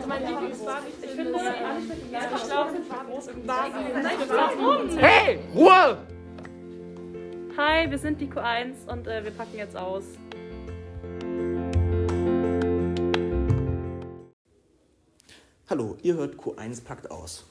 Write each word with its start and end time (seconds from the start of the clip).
Also 0.00 0.08
mein 0.08 0.26
Lieblingsfarbe, 0.26 0.86
ich 0.88 1.10
finde, 1.10 1.30
ich 1.30 2.46
glaube, 2.46 2.72
Warum? 4.28 4.88
Hey, 4.96 5.38
Ruhe! 5.54 5.98
Hi, 7.58 7.90
wir 7.90 7.98
sind 7.98 8.18
die 8.18 8.26
Q1 8.26 8.90
und 8.90 9.06
äh, 9.06 9.22
wir 9.22 9.30
packen 9.32 9.58
jetzt 9.58 9.76
aus. 9.76 10.04
Hallo, 15.68 15.98
ihr 16.02 16.14
hört 16.14 16.36
Q1 16.36 16.82
packt 16.82 17.10
aus. 17.10 17.44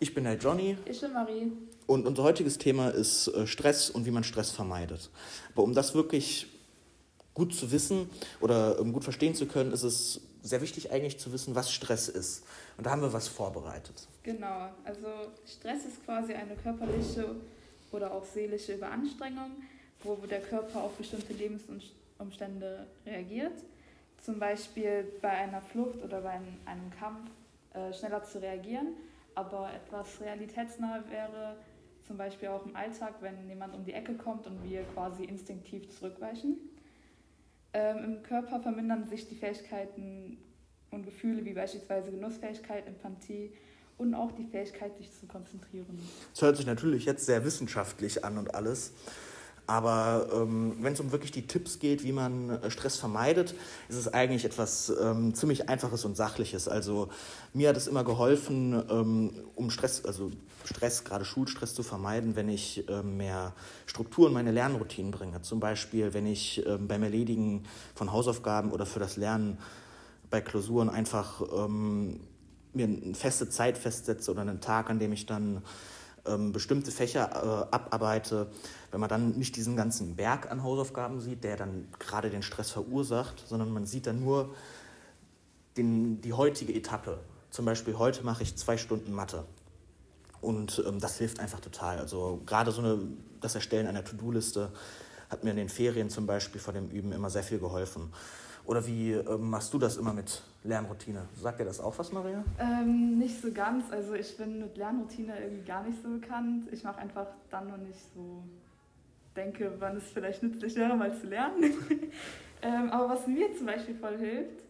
Ich 0.00 0.12
bin 0.12 0.24
der 0.24 0.36
Johnny. 0.36 0.76
Ich 0.84 1.00
bin 1.00 1.14
Marie. 1.14 1.50
Und 1.86 2.06
unser 2.06 2.24
heutiges 2.24 2.58
Thema 2.58 2.90
ist 2.90 3.28
äh, 3.28 3.46
Stress 3.46 3.88
und 3.88 4.04
wie 4.04 4.10
man 4.10 4.24
Stress 4.24 4.50
vermeidet. 4.50 5.08
Aber 5.54 5.62
um 5.62 5.72
das 5.72 5.94
wirklich 5.94 6.46
gut 7.32 7.54
zu 7.54 7.72
wissen 7.72 8.10
oder 8.42 8.78
ähm, 8.78 8.92
gut 8.92 9.04
verstehen 9.04 9.34
zu 9.34 9.46
können, 9.46 9.72
ist 9.72 9.82
es 9.82 10.20
sehr 10.42 10.60
wichtig 10.60 10.90
eigentlich 10.90 11.18
zu 11.18 11.32
wissen, 11.32 11.54
was 11.54 11.70
Stress 11.70 12.08
ist. 12.08 12.44
Und 12.76 12.86
da 12.86 12.90
haben 12.90 13.02
wir 13.02 13.12
was 13.12 13.28
vorbereitet. 13.28 14.08
Genau, 14.22 14.68
also 14.84 15.06
Stress 15.46 15.84
ist 15.84 16.04
quasi 16.04 16.32
eine 16.34 16.56
körperliche 16.56 17.36
oder 17.92 18.12
auch 18.12 18.24
seelische 18.24 18.74
Überanstrengung, 18.74 19.50
wo 20.02 20.14
der 20.16 20.40
Körper 20.40 20.82
auf 20.82 20.92
bestimmte 20.92 21.32
Lebensumstände 21.32 22.86
reagiert. 23.04 23.64
Zum 24.24 24.38
Beispiel 24.38 25.12
bei 25.20 25.30
einer 25.30 25.60
Flucht 25.60 26.02
oder 26.02 26.20
bei 26.20 26.30
einem 26.30 26.90
Kampf 26.98 27.30
äh, 27.72 27.92
schneller 27.92 28.22
zu 28.22 28.40
reagieren. 28.40 28.88
Aber 29.34 29.70
etwas 29.72 30.20
realitätsnah 30.20 31.04
wäre 31.08 31.56
zum 32.06 32.16
Beispiel 32.16 32.48
auch 32.48 32.66
im 32.66 32.74
Alltag, 32.74 33.14
wenn 33.20 33.48
jemand 33.48 33.74
um 33.74 33.84
die 33.84 33.92
Ecke 33.92 34.14
kommt 34.14 34.46
und 34.46 34.62
wir 34.64 34.82
quasi 34.94 35.24
instinktiv 35.24 35.88
zurückweichen. 35.96 36.58
Ähm, 37.72 38.04
Im 38.04 38.22
Körper 38.22 38.60
vermindern 38.60 39.08
sich 39.08 39.28
die 39.28 39.36
Fähigkeiten 39.36 40.38
und 40.90 41.04
Gefühle 41.04 41.44
wie 41.44 41.52
beispielsweise 41.52 42.10
Genussfähigkeit, 42.10 42.86
Empathie 42.86 43.52
und 43.96 44.14
auch 44.14 44.32
die 44.32 44.44
Fähigkeit, 44.44 44.96
sich 44.96 45.12
zu 45.12 45.26
konzentrieren. 45.26 45.98
Es 46.34 46.42
hört 46.42 46.56
sich 46.56 46.66
natürlich 46.66 47.04
jetzt 47.04 47.26
sehr 47.26 47.44
wissenschaftlich 47.44 48.24
an 48.24 48.38
und 48.38 48.54
alles. 48.54 48.92
Aber 49.70 50.26
ähm, 50.34 50.78
wenn 50.80 50.94
es 50.94 51.00
um 51.00 51.12
wirklich 51.12 51.30
die 51.30 51.46
Tipps 51.46 51.78
geht, 51.78 52.02
wie 52.02 52.10
man 52.10 52.50
äh, 52.50 52.72
Stress 52.72 52.96
vermeidet, 52.96 53.54
ist 53.88 53.94
es 53.94 54.12
eigentlich 54.12 54.44
etwas 54.44 54.92
ähm, 55.00 55.32
ziemlich 55.32 55.68
Einfaches 55.68 56.04
und 56.04 56.16
Sachliches. 56.16 56.66
Also 56.66 57.08
mir 57.54 57.68
hat 57.68 57.76
es 57.76 57.86
immer 57.86 58.02
geholfen, 58.02 58.82
ähm, 58.90 59.30
um 59.54 59.70
Stress, 59.70 60.04
also 60.04 60.32
Stress, 60.64 61.04
gerade 61.04 61.24
Schulstress 61.24 61.72
zu 61.72 61.84
vermeiden, 61.84 62.34
wenn 62.34 62.48
ich 62.48 62.84
ähm, 62.88 63.16
mehr 63.16 63.52
Struktur 63.86 64.26
in 64.26 64.34
meine 64.34 64.50
Lernroutinen 64.50 65.12
bringe. 65.12 65.40
Zum 65.42 65.60
Beispiel, 65.60 66.14
wenn 66.14 66.26
ich 66.26 66.66
ähm, 66.66 66.88
beim 66.88 67.04
Erledigen 67.04 67.62
von 67.94 68.10
Hausaufgaben 68.10 68.72
oder 68.72 68.86
für 68.86 68.98
das 68.98 69.16
Lernen 69.16 69.56
bei 70.30 70.40
Klausuren 70.40 70.88
einfach 70.88 71.42
ähm, 71.56 72.18
mir 72.72 72.86
eine 72.86 73.14
feste 73.14 73.48
Zeit 73.48 73.78
festsetze 73.78 74.32
oder 74.32 74.40
einen 74.40 74.60
Tag, 74.60 74.90
an 74.90 74.98
dem 74.98 75.12
ich 75.12 75.26
dann 75.26 75.62
ähm, 76.26 76.52
bestimmte 76.52 76.90
Fächer 76.90 77.30
äh, 77.70 77.74
abarbeite, 77.74 78.50
wenn 78.90 79.00
man 79.00 79.08
dann 79.08 79.38
nicht 79.38 79.56
diesen 79.56 79.76
ganzen 79.76 80.16
Berg 80.16 80.50
an 80.50 80.62
Hausaufgaben 80.62 81.20
sieht, 81.20 81.44
der 81.44 81.56
dann 81.56 81.88
gerade 81.98 82.30
den 82.30 82.42
Stress 82.42 82.70
verursacht, 82.70 83.44
sondern 83.46 83.72
man 83.72 83.86
sieht 83.86 84.06
dann 84.06 84.20
nur 84.20 84.54
den, 85.76 86.20
die 86.20 86.32
heutige 86.32 86.74
Etappe. 86.74 87.20
Zum 87.50 87.64
Beispiel 87.64 87.98
heute 87.98 88.24
mache 88.24 88.42
ich 88.42 88.56
zwei 88.56 88.76
Stunden 88.76 89.12
Mathe. 89.12 89.44
Und 90.40 90.82
ähm, 90.86 91.00
das 91.00 91.18
hilft 91.18 91.40
einfach 91.40 91.60
total. 91.60 91.98
Also 91.98 92.40
gerade 92.46 92.72
so 92.72 92.80
eine, 92.80 92.98
das 93.40 93.54
Erstellen 93.54 93.86
einer 93.86 94.04
To-Do-Liste 94.04 94.70
hat 95.28 95.44
mir 95.44 95.50
in 95.50 95.56
den 95.56 95.68
Ferien 95.68 96.10
zum 96.10 96.26
Beispiel 96.26 96.60
vor 96.60 96.72
dem 96.72 96.90
Üben 96.90 97.12
immer 97.12 97.30
sehr 97.30 97.42
viel 97.42 97.58
geholfen. 97.58 98.12
Oder 98.64 98.86
wie 98.86 99.12
ähm, 99.12 99.50
machst 99.50 99.72
du 99.74 99.78
das 99.78 99.96
immer 99.96 100.12
mit 100.12 100.42
Lernroutine? 100.62 101.26
Sagt 101.34 101.60
dir 101.60 101.64
das 101.64 101.80
auch 101.80 101.98
was, 101.98 102.12
Maria? 102.12 102.44
Ähm, 102.58 103.18
nicht 103.18 103.40
so 103.40 103.50
ganz. 103.52 103.90
Also 103.90 104.14
ich 104.14 104.36
bin 104.36 104.60
mit 104.60 104.76
Lernroutine 104.76 105.38
irgendwie 105.40 105.64
gar 105.64 105.82
nicht 105.82 106.02
so 106.02 106.10
bekannt. 106.10 106.68
Ich 106.70 106.84
mache 106.84 106.98
einfach 107.00 107.26
dann 107.50 107.68
noch 107.68 107.78
nicht 107.78 107.98
so, 108.14 108.42
denke, 109.34 109.72
wann 109.78 109.96
es 109.96 110.10
vielleicht 110.10 110.42
nützlich 110.42 110.76
wäre, 110.76 110.96
mal 110.96 111.14
zu 111.16 111.26
lernen. 111.26 111.64
ähm, 112.62 112.90
aber 112.90 113.08
was 113.08 113.26
mir 113.26 113.56
zum 113.56 113.66
Beispiel 113.66 113.94
voll 113.94 114.18
hilft, 114.18 114.62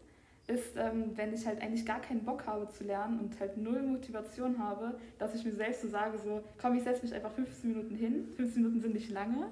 ist, 0.46 0.76
ähm, 0.76 1.12
wenn 1.16 1.32
ich 1.32 1.46
halt 1.46 1.60
eigentlich 1.60 1.86
gar 1.86 2.00
keinen 2.00 2.24
Bock 2.24 2.46
habe 2.46 2.68
zu 2.68 2.84
lernen 2.84 3.20
und 3.20 3.38
halt 3.40 3.56
null 3.56 3.82
Motivation 3.82 4.58
habe, 4.58 4.94
dass 5.18 5.34
ich 5.34 5.44
mir 5.44 5.52
selbst 5.52 5.82
so 5.82 5.88
sage, 5.88 6.18
so, 6.18 6.42
komm, 6.60 6.76
ich 6.76 6.82
setze 6.82 7.02
mich 7.02 7.14
einfach 7.14 7.30
15 7.32 7.70
Minuten 7.70 7.94
hin, 7.94 8.28
15 8.36 8.62
Minuten 8.62 8.80
sind 8.80 8.94
nicht 8.94 9.10
lange 9.10 9.48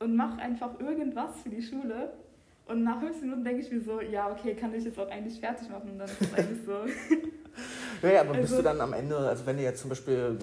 und 0.00 0.16
mache 0.16 0.40
einfach 0.40 0.78
irgendwas 0.80 1.40
für 1.42 1.50
die 1.50 1.62
Schule 1.62 2.12
und 2.72 2.84
nach 2.84 2.98
15 3.00 3.22
Minuten 3.22 3.44
denke 3.44 3.62
ich 3.62 3.70
mir 3.70 3.80
so, 3.80 4.00
ja, 4.00 4.30
okay, 4.30 4.54
kann 4.54 4.74
ich 4.74 4.84
jetzt 4.84 4.98
auch 4.98 5.08
eigentlich 5.10 5.38
fertig 5.38 5.68
machen 5.68 5.90
und 5.90 5.98
dann 5.98 6.08
ist 6.08 6.20
es 6.20 6.34
eigentlich 6.34 6.64
so. 6.64 6.72
ja, 8.08 8.20
aber 8.20 8.30
also, 8.30 8.40
bist 8.40 8.52
du 8.52 8.56
also 8.56 8.62
dann 8.62 8.80
am 8.80 8.92
Ende, 8.92 9.16
also 9.16 9.46
wenn 9.46 9.56
du 9.56 9.62
jetzt 9.62 9.80
zum 9.80 9.90
Beispiel 9.90 10.38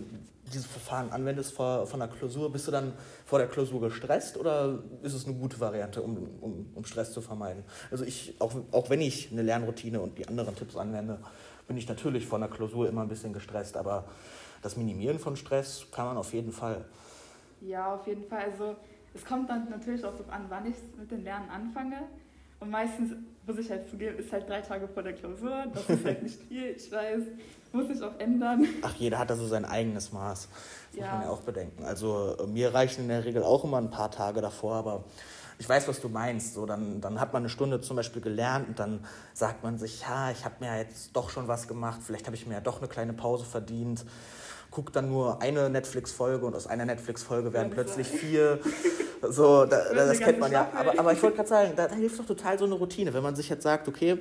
dieses 0.46 0.66
Verfahren 0.66 1.12
anwendest 1.12 1.54
vor, 1.54 1.86
von 1.86 2.00
der 2.00 2.10
Klausur, 2.10 2.52
bist 2.52 2.68
du 2.68 2.72
dann 2.72 2.94
vor 3.26 3.40
der 3.40 3.48
Klausur 3.48 3.82
gestresst 3.82 4.38
oder 4.38 4.80
ist 5.04 5.14
es 5.14 5.26
eine 5.26 5.36
gute 5.36 5.60
Variante, 5.60 6.02
um, 6.02 6.18
um, 6.42 6.70
um 6.74 6.86
Stress 6.86 7.12
zu 7.12 7.22
vermeiden? 7.22 7.64
Also 7.92 8.06
ich, 8.06 8.36
auch, 8.40 8.54
auch 8.72 8.90
wenn 8.90 9.02
ich 9.02 9.32
eine 9.32 9.42
Lernroutine 9.42 10.00
und 10.00 10.18
die 10.18 10.28
anderen 10.28 10.56
Tipps 10.56 10.76
anwende, 10.76 11.20
bin 11.68 11.78
ich 11.78 11.88
natürlich 11.88 12.26
vor 12.26 12.38
einer 12.38 12.48
Klausur 12.48 12.88
immer 12.88 13.02
ein 13.02 13.10
bisschen 13.10 13.34
gestresst, 13.34 13.78
aber 13.78 14.06
das 14.62 14.76
Minimieren 14.76 15.20
von 15.20 15.36
Stress 15.36 15.86
kann 15.92 16.06
man 16.06 16.18
auf 16.18 16.34
jeden 16.34 16.52
Fall. 16.52 16.86
Ja, 17.62 17.94
auf 17.94 18.08
jeden 18.08 18.24
Fall. 18.24 18.44
Also 18.52 18.76
es 19.14 19.26
kommt 19.26 19.50
dann 19.50 19.70
natürlich 19.70 20.04
auch 20.06 20.12
darauf 20.12 20.30
an, 20.30 20.46
wann 20.50 20.66
ich 20.66 20.76
mit 20.98 21.12
dem 21.12 21.24
Lernen 21.24 21.50
anfange. 21.50 21.98
Und 22.60 22.70
meistens, 22.70 23.12
muss 23.48 23.58
ich 23.58 23.70
halt 23.70 23.90
zugeben, 23.90 24.18
ist 24.20 24.32
halt 24.32 24.48
drei 24.48 24.62
Tage 24.62 24.88
vor 24.88 25.02
der 25.02 25.14
Klausur. 25.14 25.66
Das 25.74 25.90
ist 25.90 26.06
halt 26.06 26.24
nicht 26.24 26.40
viel, 26.44 26.76
ich 26.76 26.92
weiß. 26.92 27.24
Muss 27.72 27.88
sich 27.88 28.02
auch 28.02 28.20
ändern. 28.20 28.66
Ach, 28.82 28.96
jeder 28.96 29.20
hat 29.20 29.30
da 29.30 29.36
so 29.36 29.48
sein 29.48 29.64
eigenes 29.64 30.12
Maß. 30.12 30.50
Das 30.92 31.00
ja. 31.00 31.06
muss 31.06 31.14
man 31.14 31.22
ja 31.24 31.30
auch 31.30 31.42
bedenken. 31.42 31.84
Also 31.84 32.36
äh, 32.40 32.48
mir 32.48 32.74
reichen 32.74 33.04
in 33.04 33.10
der 33.10 33.26
Regel 33.26 33.44
auch 33.44 33.64
immer 33.64 33.78
ein 33.78 33.90
paar 33.90 34.12
Tage 34.12 34.42
davor, 34.42 34.76
aber 34.76 35.04
ich 35.58 35.70
weiß, 35.70 35.88
was 35.88 36.02
du 36.02 36.10
meinst. 36.10 36.54
So, 36.54 36.66
dann, 36.66 37.00
dann 37.00 37.20
hat 37.20 37.32
man 37.34 37.44
eine 37.44 37.50
Stunde 37.50 37.80
zum 37.82 37.96
Beispiel 37.96 38.22
gelernt 38.22 38.68
und 38.68 38.80
dann 38.80 39.06
sagt 39.34 39.64
man 39.64 39.78
sich, 39.78 40.02
ja, 40.02 40.32
ich 40.32 40.46
habe 40.46 40.56
mir 40.60 40.78
jetzt 40.78 41.16
doch 41.16 41.30
schon 41.30 41.48
was 41.48 41.68
gemacht, 41.68 42.02
vielleicht 42.04 42.26
habe 42.26 42.36
ich 42.36 42.46
mir 42.48 42.56
ja 42.56 42.62
doch 42.62 42.80
eine 42.80 42.88
kleine 42.88 43.14
Pause 43.14 43.46
verdient 43.46 44.06
guckt 44.72 44.96
dann 44.96 45.10
nur 45.10 45.42
eine 45.42 45.70
Netflix-Folge 45.70 46.46
und 46.46 46.56
aus 46.56 46.68
einer 46.68 46.86
Netflix-Folge 46.86 47.54
werden 47.54 47.72
plötzlich 47.72 48.08
vier. 48.08 48.60
So, 49.22 49.66
da, 49.66 49.94
das 49.94 50.20
kennt 50.20 50.40
man 50.40 50.52
ja. 50.52 50.70
Aber, 50.74 50.98
aber 50.98 51.14
ich 51.14 51.22
wollte 51.22 51.38
gerade 51.38 51.50
sagen, 51.50 51.74
da, 51.76 51.88
da, 51.88 51.96
hilft 51.96 52.20
doch 52.20 52.26
total 52.26 52.58
so 52.58 52.66
eine 52.66 52.76
Routine. 52.76 53.14
Wenn 53.14 53.24
man 53.24 53.36
sich 53.36 53.50
jetzt 53.50 53.64
sagt, 53.64 53.88
okay, 53.88 54.18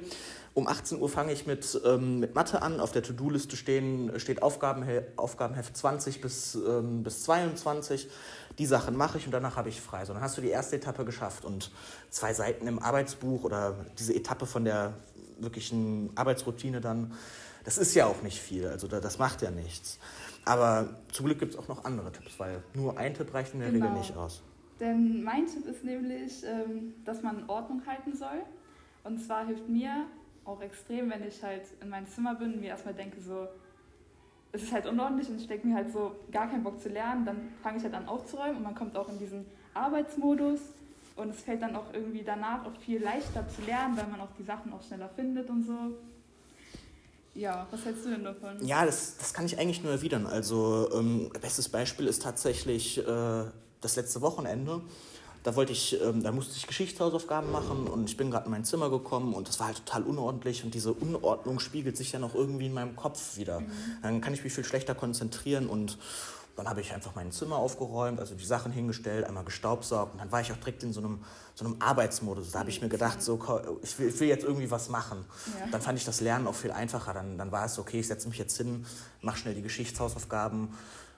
um 0.55 0.67
18 0.67 1.01
Uhr 1.01 1.09
fange 1.09 1.33
ich 1.33 1.47
mit, 1.47 1.81
ähm, 1.85 2.19
mit 2.19 2.35
Mathe 2.35 2.63
an, 2.63 2.81
auf 2.81 2.91
der 2.91 3.03
To-Do-Liste 3.03 3.57
steht 3.57 4.43
Aufgabenhe 4.43 5.07
Aufgabenheft 5.17 5.77
20 5.77 6.21
bis, 6.21 6.57
ähm, 6.57 7.05
bis 7.05 7.23
22. 7.23 8.09
Die 8.59 8.67
Sachen 8.67 8.97
mache 8.97 9.19
ich 9.19 9.27
und 9.27 9.33
danach 9.33 9.55
habe 9.55 9.69
ich 9.69 9.81
frei. 9.81 10.05
So, 10.05 10.15
dann 10.15 10.23
hast 10.23 10.37
du 10.37 10.41
die 10.41 10.51
erste 10.51 10.77
Etappe 10.77 11.05
geschafft 11.05 11.45
und 11.45 11.71
zwei 12.11 12.35
Seiten 12.35 12.67
im 12.67 12.81
Arbeitsbuch 12.81 13.45
oder 13.45 13.77
diese 13.99 14.15
Etappe 14.15 14.47
von 14.47 14.65
der 14.65 14.95
wirklichen 15.39 16.11
Arbeitsroutine 16.17 16.81
dann, 16.81 17.13
das 17.65 17.79
ist 17.79 17.95
ja 17.95 18.07
auch 18.07 18.23
nicht 18.23 18.41
viel. 18.41 18.67
Also 18.67 18.89
das 18.89 19.19
macht 19.19 19.43
ja 19.43 19.53
nichts. 19.53 19.99
Aber 20.49 20.89
zum 21.13 21.27
Glück 21.27 21.39
gibt 21.39 21.53
es 21.53 21.59
auch 21.59 21.69
noch 21.69 21.85
andere 21.85 22.11
Tipps, 22.11 22.39
weil 22.39 22.63
nur 22.73 22.97
ein 22.97 23.13
Tipp 23.13 23.35
reicht 23.35 23.53
in 23.53 23.61
der 23.61 23.71
genau. 23.71 23.85
Regel 23.85 23.99
nicht 23.99 24.17
aus. 24.17 24.43
Denn 24.81 25.23
mein 25.23 25.47
Tipp 25.47 25.67
ist 25.67 25.85
nämlich, 25.85 26.43
ähm, 26.45 26.95
dass 27.05 27.23
man 27.23 27.45
Ordnung 27.49 27.83
halten 27.87 28.17
soll. 28.17 28.43
Und 29.05 29.19
zwar 29.19 29.47
hilft 29.47 29.69
mir 29.69 30.07
auch 30.47 30.63
extrem, 30.63 31.11
wenn 31.11 31.23
ich 31.27 31.43
halt 31.43 31.65
in 31.83 31.91
meinem 31.91 32.07
Zimmer 32.07 32.35
bin 32.35 32.55
und 32.55 32.61
mir 32.61 32.69
erstmal 32.69 32.95
denke, 32.95 33.21
so, 33.21 33.47
es 34.53 34.63
ist 34.63 34.73
halt 34.73 34.87
unordentlich 34.87 35.29
und 35.29 35.37
ich 35.37 35.47
denke 35.47 35.67
mir 35.67 35.75
halt 35.75 35.93
so, 35.93 36.17
gar 36.33 36.49
keinen 36.49 36.63
Bock 36.63 36.81
zu 36.81 36.89
lernen, 36.89 37.27
dann 37.27 37.37
fange 37.63 37.77
ich 37.77 37.85
halt 37.85 37.93
an 37.93 38.09
aufzuräumen 38.09 38.57
und 38.57 38.63
man 38.63 38.75
kommt 38.75 38.97
auch 38.97 39.11
in 39.11 39.19
diesen 39.19 39.45
Arbeitsmodus 39.75 40.61
und 41.17 41.29
es 41.29 41.43
fällt 41.43 41.61
dann 41.61 41.77
auch 41.77 41.93
irgendwie 41.93 42.23
danach 42.23 42.65
auch 42.65 42.75
viel 42.81 43.03
leichter 43.03 43.47
zu 43.49 43.61
lernen, 43.67 43.99
weil 43.99 44.07
man 44.07 44.23
auch 44.23 44.33
die 44.39 44.45
Sachen 44.45 44.73
auch 44.73 44.83
schneller 44.83 45.11
findet 45.11 45.51
und 45.51 45.65
so. 45.65 45.99
Ja, 47.39 47.69
was 47.71 47.85
hältst 47.85 48.05
du 48.05 48.11
denn 48.11 48.25
davon? 48.25 48.67
Ja, 48.67 48.85
das, 48.85 49.17
das 49.17 49.33
kann 49.33 49.47
ich 49.47 49.61
eigentlich 49.61 49.85
nur 49.85 49.93
erwidern. 49.93 50.27
Also, 50.27 50.91
ähm, 50.93 51.31
bestes 51.41 51.69
Beispiel 51.69 52.09
ist 52.09 52.23
tatsächlich 52.23 52.99
äh, 52.99 53.45
das 53.81 53.95
letzte 53.95 54.21
Wochenende. 54.23 54.81
Da 55.45 55.55
wollte 55.55 55.71
ich, 55.71 56.01
ähm, 56.03 56.25
da 56.25 56.33
musste 56.33 56.57
ich 56.57 56.67
Geschichtshausaufgaben 56.67 57.53
machen 57.53 57.87
und 57.87 58.11
ich 58.11 58.17
bin 58.17 58.33
gerade 58.33 58.47
in 58.47 58.51
mein 58.51 58.65
Zimmer 58.65 58.91
gekommen 58.91 59.35
und 59.35 59.47
das 59.47 59.61
war 59.61 59.69
halt 59.69 59.77
total 59.87 60.03
unordentlich 60.03 60.65
und 60.65 60.75
diese 60.75 60.93
Unordnung 60.93 61.61
spiegelt 61.61 61.97
sich 61.97 62.11
ja 62.11 62.19
noch 62.19 62.35
irgendwie 62.35 62.67
in 62.67 62.75
meinem 62.75 62.97
Kopf 62.97 63.37
wieder. 63.37 63.61
Mhm. 63.61 63.71
Dann 64.03 64.21
kann 64.21 64.35
ich 64.35 64.43
mich 64.43 64.53
viel 64.53 64.65
schlechter 64.65 64.97
konzentrieren 64.97 65.69
und 65.69 65.97
dann 66.59 66.69
habe 66.69 66.81
ich 66.81 66.93
einfach 66.93 67.15
mein 67.15 67.31
Zimmer 67.31 67.57
aufgeräumt, 67.57 68.19
also 68.19 68.35
die 68.35 68.45
Sachen 68.45 68.73
hingestellt, 68.73 69.25
einmal 69.25 69.45
gestaubsaugt 69.45 70.15
und 70.15 70.19
dann 70.19 70.33
war 70.33 70.41
ich 70.41 70.51
auch 70.51 70.57
direkt 70.57 70.83
in 70.83 70.93
so 70.93 71.01
einem, 71.01 71.25
so 71.55 71.65
einem 71.65 71.77
Arbeitsmodus. 71.81 72.51
Da 72.51 72.59
habe 72.59 72.71
ich 72.71 72.83
mir 72.83 72.89
gedacht, 72.89 73.23
so, 73.23 73.39
ich 73.83 73.99
will, 73.99 74.09
ich 74.09 74.19
will 74.19 74.29
jetzt 74.29 74.45
irgendwie 74.45 74.71
was 74.71 74.89
machen. 74.89 75.25
Ja. 75.59 75.67
Dann 75.71 75.81
fand 75.81 75.99
ich 75.99 76.05
das 76.05 76.21
Lernen 76.21 76.49
auch 76.49 76.55
viel 76.55 76.73
einfacher. 76.73 77.15
Dann, 77.15 77.39
dann 77.39 77.53
war 77.53 77.65
es 77.65 77.79
okay, 77.79 78.01
ich 78.01 78.09
setze 78.09 78.27
mich 78.29 78.39
jetzt 78.39 78.57
hin, 78.57 78.85
mache 79.21 79.39
schnell 79.39 79.55
die 79.55 79.63
Geschichtshausaufgaben 79.63 80.75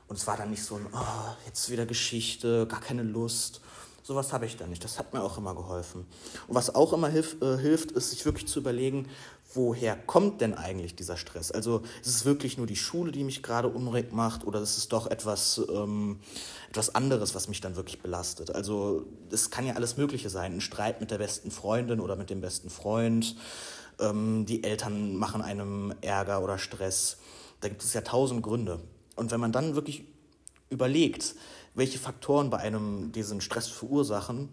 und 0.09 0.17
es 0.17 0.27
war 0.27 0.37
dann 0.37 0.51
nicht 0.51 0.63
so 0.63 0.77
ein, 0.77 0.87
oh, 0.93 1.35
jetzt 1.47 1.71
wieder 1.71 1.87
Geschichte, 1.87 2.67
gar 2.67 2.81
keine 2.81 3.03
Lust. 3.03 3.63
Sowas 4.03 4.33
habe 4.33 4.45
ich 4.45 4.57
da 4.57 4.67
nicht. 4.67 4.83
Das 4.83 4.99
hat 4.99 5.15
mir 5.15 5.23
auch 5.23 5.39
immer 5.39 5.55
geholfen. 5.55 6.07
Und 6.49 6.55
was 6.55 6.75
auch 6.75 6.93
immer 6.93 7.09
hilf, 7.09 7.41
äh, 7.41 7.57
hilft, 7.57 7.93
ist, 7.93 8.11
sich 8.11 8.25
wirklich 8.25 8.49
zu 8.49 8.59
überlegen, 8.59 9.09
woher 9.53 9.97
kommt 9.97 10.41
denn 10.41 10.55
eigentlich 10.55 10.95
dieser 10.95 11.17
Stress? 11.17 11.51
Also 11.51 11.83
ist 12.03 12.09
es 12.15 12.25
wirklich 12.25 12.57
nur 12.57 12.67
die 12.67 12.77
Schule, 12.77 13.13
die 13.13 13.25
mich 13.25 13.43
gerade 13.43 13.69
unruhig 13.69 14.13
macht 14.13 14.47
oder 14.47 14.61
ist 14.61 14.79
es 14.79 14.89
doch 14.89 15.07
etwas, 15.07 15.61
ähm, 15.73 16.21
etwas 16.69 16.95
anderes, 16.95 17.35
was 17.35 17.49
mich 17.49 17.61
dann 17.61 17.77
wirklich 17.77 18.01
belastet? 18.01 18.55
Also 18.55 19.07
es 19.31 19.51
kann 19.51 19.67
ja 19.67 19.75
alles 19.75 19.97
Mögliche 19.97 20.31
sein. 20.31 20.55
Ein 20.55 20.61
Streit 20.61 21.01
mit 21.01 21.11
der 21.11 21.19
besten 21.19 21.51
Freundin 21.51 22.01
oder 22.01 22.17
mit 22.17 22.31
dem 22.31 22.41
besten 22.41 22.71
Freund. 22.71 23.37
Ähm, 23.99 24.47
die 24.47 24.63
Eltern 24.63 25.17
machen 25.17 25.43
einem 25.43 25.95
Ärger 26.01 26.43
oder 26.43 26.59
Stress. 26.59 27.19
Da 27.61 27.69
gibt 27.69 27.83
es 27.83 27.93
ja 27.93 28.03
tausend 28.03 28.43
Gründe. 28.43 28.81
Und 29.17 29.31
wenn 29.33 29.41
man 29.41 29.53
dann 29.53 29.75
wirklich 29.75 30.05
überlegt, 30.71 31.35
welche 31.75 31.99
Faktoren 31.99 32.51
bei 32.51 32.59
einem 32.59 33.13
diesen 33.13 33.41
Stress 33.41 33.67
verursachen, 33.69 34.49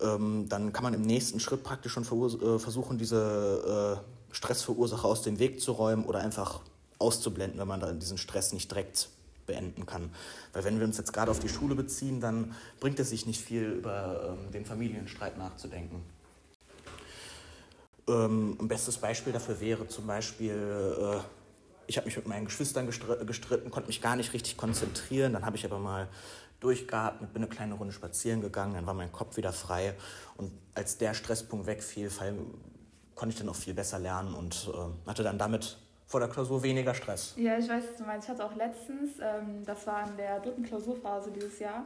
ähm, 0.00 0.48
dann 0.48 0.72
kann 0.72 0.82
man 0.82 0.94
im 0.94 1.02
nächsten 1.02 1.40
Schritt 1.40 1.62
praktisch 1.62 1.92
schon 1.92 2.02
äh, 2.02 2.58
versuchen, 2.58 2.98
diese 2.98 4.00
äh, 4.02 4.14
Stressverursacher 4.34 5.06
aus 5.06 5.22
dem 5.22 5.38
Weg 5.38 5.60
zu 5.60 5.72
räumen 5.72 6.04
oder 6.04 6.18
einfach 6.18 6.60
auszublenden, 6.98 7.58
wenn 7.58 7.68
man 7.68 7.80
da 7.80 7.92
diesen 7.92 8.18
Stress 8.18 8.52
nicht 8.52 8.70
direkt 8.70 9.08
beenden 9.46 9.86
kann. 9.86 10.10
Weil 10.52 10.64
wenn 10.64 10.78
wir 10.78 10.86
uns 10.86 10.96
jetzt 10.98 11.12
gerade 11.12 11.30
auf 11.30 11.38
die 11.38 11.48
Schule 11.48 11.74
beziehen, 11.74 12.20
dann 12.20 12.54
bringt 12.80 12.98
es 12.98 13.10
sich 13.10 13.26
nicht 13.26 13.40
viel, 13.40 13.64
über 13.64 14.36
ähm, 14.38 14.50
den 14.52 14.64
Familienstreit 14.64 15.38
nachzudenken. 15.38 16.02
Ähm, 18.08 18.56
ein 18.60 18.68
bestes 18.68 18.96
Beispiel 18.96 19.32
dafür 19.32 19.60
wäre 19.60 19.86
zum 19.88 20.06
Beispiel, 20.06 20.52
äh, 20.52 21.18
ich 21.86 21.96
habe 21.96 22.06
mich 22.06 22.16
mit 22.16 22.26
meinen 22.26 22.46
Geschwistern 22.46 22.86
gestritten, 22.86 23.70
konnte 23.70 23.86
mich 23.86 24.00
gar 24.00 24.16
nicht 24.16 24.32
richtig 24.32 24.56
konzentrieren. 24.56 25.32
Dann 25.34 25.44
habe 25.44 25.56
ich 25.56 25.64
aber 25.64 25.78
mal 25.78 26.08
durchgeatmet, 26.60 27.32
bin 27.32 27.42
eine 27.42 27.50
kleine 27.50 27.74
Runde 27.74 27.92
spazieren 27.92 28.40
gegangen, 28.40 28.74
dann 28.74 28.86
war 28.86 28.94
mein 28.94 29.12
Kopf 29.12 29.36
wieder 29.36 29.52
frei. 29.52 29.94
Und 30.36 30.50
als 30.74 30.96
der 30.96 31.12
Stresspunkt 31.12 31.66
wegfiel, 31.66 32.10
konnte 33.14 33.32
ich 33.32 33.38
dann 33.38 33.48
auch 33.48 33.56
viel 33.56 33.74
besser 33.74 33.98
lernen 33.98 34.34
und 34.34 34.70
äh, 34.72 35.08
hatte 35.08 35.22
dann 35.22 35.38
damit 35.38 35.78
vor 36.06 36.20
der 36.20 36.28
Klausur 36.28 36.62
weniger 36.62 36.94
Stress. 36.94 37.34
Ja, 37.36 37.58
ich 37.58 37.68
weiß, 37.68 37.84
was 37.90 37.96
du 37.96 38.04
meinst. 38.04 38.28
Ich 38.28 38.30
hatte 38.32 38.44
auch 38.44 38.54
letztens, 38.54 39.12
ähm, 39.20 39.64
das 39.64 39.86
war 39.86 40.08
in 40.08 40.16
der 40.16 40.40
dritten 40.40 40.62
Klausurphase 40.62 41.30
dieses 41.30 41.58
Jahr, 41.58 41.84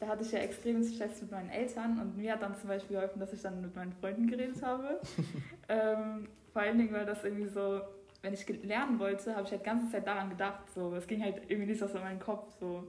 da 0.00 0.08
hatte 0.08 0.24
ich 0.24 0.32
ja 0.32 0.38
extremen 0.38 0.82
Stress 0.82 1.20
mit 1.20 1.30
meinen 1.30 1.50
Eltern 1.50 2.00
und 2.00 2.16
mir 2.16 2.32
hat 2.32 2.42
dann 2.42 2.58
zum 2.58 2.68
Beispiel 2.68 2.96
geholfen, 2.96 3.20
dass 3.20 3.34
ich 3.34 3.42
dann 3.42 3.60
mit 3.60 3.76
meinen 3.76 3.92
Freunden 3.92 4.26
geredet 4.26 4.62
habe. 4.62 4.98
ähm, 5.68 6.26
vor 6.52 6.62
allen 6.62 6.78
Dingen, 6.78 6.92
weil 6.92 7.04
das 7.04 7.22
irgendwie 7.22 7.48
so, 7.48 7.82
wenn 8.22 8.32
ich 8.32 8.48
lernen 8.62 8.98
wollte, 8.98 9.36
habe 9.36 9.44
ich 9.44 9.50
halt 9.50 9.60
die 9.60 9.66
ganze 9.66 9.92
Zeit 9.92 10.06
daran 10.06 10.30
gedacht. 10.30 10.60
So. 10.74 10.94
Es 10.94 11.06
ging 11.06 11.22
halt 11.22 11.42
irgendwie 11.48 11.72
nicht 11.72 11.82
aus 11.82 11.92
meinem 11.92 12.18
Kopf. 12.18 12.46
So. 12.58 12.84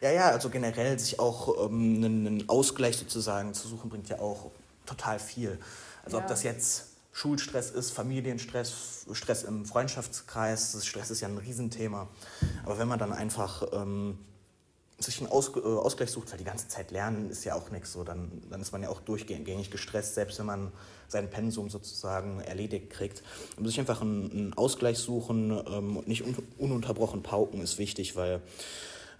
Ja, 0.00 0.10
ja, 0.10 0.30
also 0.30 0.50
generell 0.50 0.98
sich 0.98 1.20
auch 1.20 1.66
ähm, 1.66 2.04
einen, 2.04 2.26
einen 2.26 2.48
Ausgleich 2.48 2.96
sozusagen 2.96 3.54
zu 3.54 3.68
suchen, 3.68 3.88
bringt 3.88 4.08
ja 4.08 4.18
auch 4.18 4.50
total 4.86 5.20
viel. 5.20 5.58
Also 6.04 6.16
ja. 6.16 6.22
ob 6.24 6.28
das 6.28 6.42
jetzt 6.42 6.95
Schulstress 7.16 7.70
ist, 7.70 7.92
Familienstress, 7.92 9.06
Stress 9.12 9.44
im 9.44 9.64
Freundschaftskreis, 9.64 10.84
Stress 10.84 11.10
ist 11.10 11.22
ja 11.22 11.28
ein 11.28 11.38
Riesenthema. 11.38 12.08
Aber 12.66 12.78
wenn 12.78 12.88
man 12.88 12.98
dann 12.98 13.10
einfach 13.14 13.66
ähm, 13.72 14.18
sich 14.98 15.20
einen 15.20 15.30
Aus, 15.30 15.56
äh, 15.56 15.60
Ausgleich 15.60 16.10
sucht, 16.10 16.30
weil 16.30 16.36
die 16.36 16.44
ganze 16.44 16.68
Zeit 16.68 16.90
lernen 16.90 17.30
ist 17.30 17.42
ja 17.44 17.54
auch 17.54 17.70
nichts 17.70 17.94
so, 17.94 18.04
dann, 18.04 18.42
dann 18.50 18.60
ist 18.60 18.70
man 18.72 18.82
ja 18.82 18.90
auch 18.90 19.00
durchgängig 19.00 19.70
gestresst, 19.70 20.14
selbst 20.14 20.38
wenn 20.40 20.44
man 20.44 20.72
sein 21.08 21.30
Pensum 21.30 21.70
sozusagen 21.70 22.40
erledigt 22.40 22.90
kriegt. 22.90 23.22
Man 23.54 23.62
muss 23.62 23.72
sich 23.72 23.80
einfach 23.80 24.02
einen, 24.02 24.30
einen 24.30 24.52
Ausgleich 24.52 24.98
suchen 24.98 25.52
ähm, 25.52 25.96
und 25.96 26.08
nicht 26.08 26.22
un 26.22 26.36
ununterbrochen 26.58 27.22
pauken 27.22 27.62
ist 27.62 27.78
wichtig, 27.78 28.14
weil 28.16 28.42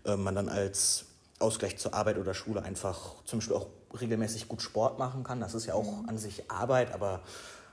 äh, 0.05 0.17
man 0.17 0.35
dann 0.35 0.51
als 0.51 1.07
Ausgleich 1.39 1.79
zur 1.79 1.95
Arbeit 1.95 2.19
oder 2.19 2.35
Schule 2.35 2.63
einfach 2.63 3.15
zum 3.25 3.39
Beispiel 3.39 3.57
auch 3.57 3.69
regelmäßig 3.99 4.49
gut 4.49 4.61
Sport 4.61 4.99
machen 4.99 5.25
kann. 5.25 5.41
Das 5.41 5.55
ist 5.55 5.65
ja 5.65 5.73
auch 5.73 6.03
mhm. 6.03 6.09
an 6.11 6.19
sich 6.19 6.51
Arbeit, 6.51 6.93
aber 6.93 7.23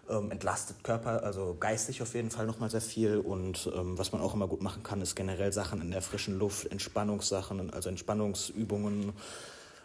ähm, 0.09 0.31
entlastet 0.31 0.83
Körper, 0.83 1.23
also 1.23 1.55
geistig 1.59 2.01
auf 2.01 2.13
jeden 2.13 2.29
Fall 2.29 2.45
nochmal 2.45 2.69
sehr 2.69 2.81
viel. 2.81 3.17
Und 3.17 3.69
ähm, 3.75 3.97
was 3.97 4.11
man 4.11 4.21
auch 4.21 4.33
immer 4.33 4.47
gut 4.47 4.61
machen 4.61 4.83
kann, 4.83 5.01
ist 5.01 5.15
generell 5.15 5.53
Sachen 5.53 5.81
in 5.81 5.91
der 5.91 6.01
frischen 6.01 6.37
Luft, 6.37 6.71
Entspannungssachen, 6.71 7.71
also 7.71 7.89
Entspannungsübungen. 7.89 9.09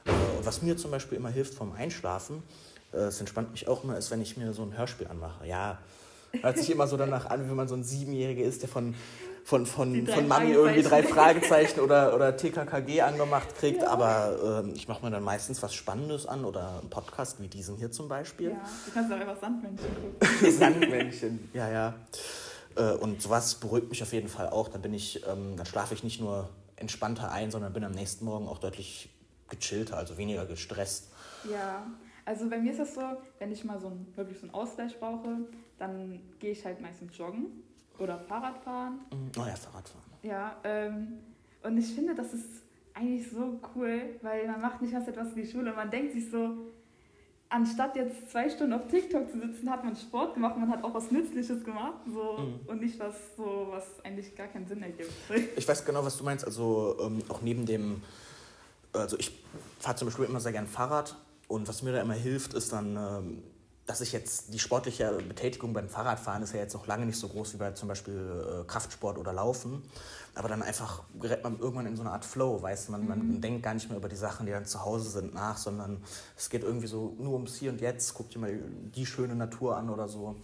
Äh, 0.05 0.11
was 0.43 0.63
mir 0.63 0.77
zum 0.77 0.91
Beispiel 0.91 1.19
immer 1.19 1.31
hilft 1.31 1.55
vom 1.55 1.73
Einschlafen, 1.73 2.43
äh, 2.93 2.99
es 2.99 3.21
entspannt 3.21 3.53
mich 3.53 3.69
auch 3.69 3.85
immer, 3.85 3.97
ist, 3.97 4.11
wenn 4.11 4.21
ich 4.21 4.37
mir 4.37 4.53
so 4.53 4.63
ein 4.63 4.77
Hörspiel 4.77 5.07
anmache. 5.07 5.47
Ja, 5.47 5.79
hört 6.41 6.59
sich 6.59 6.71
immer 6.71 6.87
so 6.87 6.97
danach 6.97 7.27
an, 7.27 7.45
wie 7.45 7.49
wenn 7.49 7.57
man 7.57 7.69
so 7.69 7.75
ein 7.75 7.85
Siebenjähriger 7.85 8.43
ist, 8.43 8.63
der 8.63 8.69
von 8.69 8.95
von, 9.49 9.65
von, 9.65 10.07
von 10.07 10.29
Mami 10.29 10.51
irgendwie 10.51 10.83
drei 10.83 11.03
Fragezeichen 11.03 11.81
oder, 11.81 12.15
oder 12.15 12.37
TKKG 12.37 13.01
angemacht 13.01 13.57
kriegt. 13.57 13.81
Ja. 13.81 13.89
Aber 13.89 14.63
äh, 14.67 14.73
ich 14.73 14.89
mache 14.89 15.03
mir 15.03 15.11
dann 15.11 15.23
meistens 15.23 15.63
was 15.63 15.75
Spannendes 15.75 16.27
an 16.27 16.45
oder 16.45 16.81
einen 16.81 16.91
Podcast 16.91 17.41
wie 17.41 17.49
diesen 17.49 17.79
hier 17.79 17.91
zum 17.91 18.09
Beispiel. 18.09 18.51
Ja, 18.51 18.61
du 18.85 18.93
kannst 18.93 19.11
auch 19.11 19.17
einfach 19.17 19.41
Sandmännchen 19.41 19.89
gucken. 19.95 20.53
Sandmännchen, 20.59 21.49
ja, 21.55 21.71
ja. 21.71 21.95
Äh, 22.77 22.93
und 22.97 23.23
sowas 23.23 23.55
beruhigt 23.55 23.89
mich 23.89 24.03
auf 24.03 24.13
jeden 24.13 24.29
Fall 24.29 24.51
auch. 24.51 24.69
Dann 24.69 24.83
bin 24.83 24.93
ich, 24.93 25.27
ähm, 25.27 25.57
dann 25.57 25.65
schlafe 25.65 25.95
ich 25.95 26.05
nicht 26.05 26.21
nur 26.21 26.51
entspannter 26.77 27.33
ein, 27.33 27.51
sondern 27.51 27.73
bin 27.73 27.85
am 27.85 27.93
nächsten 27.93 28.27
Morgen 28.27 28.49
auch 28.49 28.59
deutlich 28.59 29.09
gechillter, 29.49 29.97
also 29.97 30.19
weniger 30.19 30.45
gestresst. 30.45 31.11
Ja, 31.51 31.87
also 32.27 32.51
bei 32.51 32.59
mir 32.59 32.73
ist 32.73 32.81
das 32.81 32.95
so, 32.95 33.01
wenn 33.39 33.51
ich 33.51 33.65
mal 33.65 33.81
so 33.81 33.87
ein, 33.87 34.13
wirklich 34.15 34.41
so 34.41 34.43
einen 34.45 34.53
Ausgleich 34.53 35.01
brauche, 35.01 35.39
dann 35.79 36.21
gehe 36.39 36.51
ich 36.51 36.67
halt 36.67 36.83
meistens 36.83 37.17
joggen 37.17 37.65
oder 37.99 38.19
Fahrradfahren. 38.19 39.01
Mhm. 39.13 39.31
Oh 39.37 39.47
ja, 39.47 39.55
Fahrradfahren. 39.55 40.05
Ja, 40.23 40.57
ähm, 40.65 41.19
und 41.63 41.79
ich 41.79 41.95
finde, 41.95 42.15
das 42.15 42.35
ist 42.35 42.63
eigentlich 42.95 43.31
so 43.31 43.61
cool, 43.75 44.03
weil 44.23 44.47
man 44.47 44.61
macht 44.61 44.83
nicht 44.83 44.93
ganz 44.93 45.07
etwas 45.09 45.29
in 45.29 45.37
die 45.37 45.47
Schule 45.47 45.71
und 45.71 45.77
man 45.77 45.91
denkt 45.91 46.13
sich 46.13 46.31
so, 46.31 46.57
anstatt 47.49 47.97
jetzt 47.97 48.31
zwei 48.31 48.49
Stunden 48.49 48.73
auf 48.73 48.89
TikTok 48.89 49.31
zu 49.31 49.41
sitzen, 49.41 49.71
hat 49.71 49.85
man 49.85 49.97
Sport 49.97 50.35
gemacht, 50.35 50.57
man 50.57 50.71
hat 50.71 50.85
auch 50.85 50.95
was 50.95 51.11
Nützliches 51.11 51.65
gemacht 51.65 51.99
so, 52.13 52.39
mhm. 52.39 52.61
und 52.67 52.81
nicht 52.81 52.99
was, 52.99 53.15
so, 53.37 53.69
was 53.71 53.85
eigentlich 54.05 54.35
gar 54.37 54.49
keinen 54.49 54.67
Sinn 54.67 54.83
ergibt. 54.83 55.13
Ich 55.57 55.67
weiß 55.67 55.85
genau, 55.85 56.05
was 56.05 56.17
du 56.17 56.25
meinst. 56.25 56.45
Also 56.45 56.97
ähm, 57.01 57.23
auch 57.29 57.41
neben 57.43 57.65
dem, 57.67 58.03
also 58.93 59.19
ich 59.19 59.33
fahre 59.79 59.97
zum 59.97 60.09
Beispiel 60.09 60.27
immer 60.27 60.41
sehr 60.41 60.53
gern 60.53 60.67
Fahrrad 60.67 61.17
und 61.47 61.69
was 61.69 61.83
mir 61.83 61.93
da 61.93 62.01
immer 62.01 62.15
hilft, 62.15 62.55
ist 62.55 62.73
dann 62.73 62.97
ähm, 62.97 63.43
dass 63.89 64.03
ich 64.03 64.13
jetzt 64.13 64.53
die 64.53 64.59
sportliche 64.59 65.11
Betätigung 65.27 65.73
beim 65.73 65.89
Fahrradfahren 65.89 66.43
ist 66.43 66.53
ja 66.53 66.61
jetzt 66.61 66.75
noch 66.75 66.87
lange 66.87 67.07
nicht 67.07 67.19
so 67.19 67.27
groß 67.27 67.55
wie 67.55 67.57
bei 67.57 67.71
zum 67.73 67.89
Beispiel 67.89 68.15
äh, 68.15 68.65
Kraftsport 68.67 69.17
oder 69.17 69.33
Laufen. 69.33 69.83
Aber 70.35 70.47
dann 70.47 70.63
einfach 70.63 71.05
gerät 71.19 71.43
man 71.43 71.59
irgendwann 71.59 71.87
in 71.87 71.97
so 71.97 72.03
eine 72.03 72.11
Art 72.11 72.27
Flow, 72.27 72.61
weißt 72.61 72.91
man, 72.91 73.01
mhm. 73.01 73.09
man 73.09 73.41
denkt 73.41 73.63
gar 73.63 73.73
nicht 73.73 73.89
mehr 73.89 73.97
über 73.97 74.11
die 74.11 74.17
Sachen, 74.17 74.45
die 74.45 74.53
dann 74.53 74.67
zu 74.67 74.85
Hause 74.85 75.09
sind, 75.09 75.33
nach, 75.33 75.57
sondern 75.57 76.05
es 76.37 76.51
geht 76.51 76.65
irgendwie 76.65 76.87
so 76.87 77.17
nur 77.19 77.33
ums 77.33 77.57
Hier 77.57 77.71
und 77.71 77.81
Jetzt. 77.81 78.13
Guck 78.13 78.29
dir 78.29 78.41
mal 78.41 78.61
die 78.95 79.07
schöne 79.07 79.35
Natur 79.35 79.79
an 79.79 79.89
oder 79.89 80.07
so. 80.07 80.37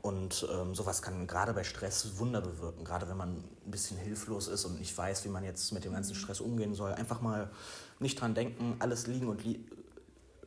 Und 0.00 0.46
ähm, 0.54 0.72
sowas 0.76 1.02
kann 1.02 1.26
gerade 1.26 1.54
bei 1.54 1.64
Stress 1.64 2.18
Wunder 2.18 2.40
bewirken, 2.40 2.84
gerade 2.84 3.08
wenn 3.08 3.16
man 3.16 3.38
ein 3.66 3.70
bisschen 3.72 3.98
hilflos 3.98 4.46
ist 4.46 4.64
und 4.64 4.78
nicht 4.78 4.96
weiß, 4.96 5.24
wie 5.24 5.30
man 5.30 5.42
jetzt 5.42 5.72
mit 5.72 5.84
dem 5.84 5.94
ganzen 5.94 6.12
mhm. 6.12 6.20
Stress 6.20 6.40
umgehen 6.40 6.74
soll. 6.74 6.92
Einfach 6.92 7.20
mal 7.20 7.50
nicht 7.98 8.20
dran 8.20 8.36
denken, 8.36 8.76
alles 8.78 9.08
liegen 9.08 9.26
und 9.26 9.44
li 9.44 9.66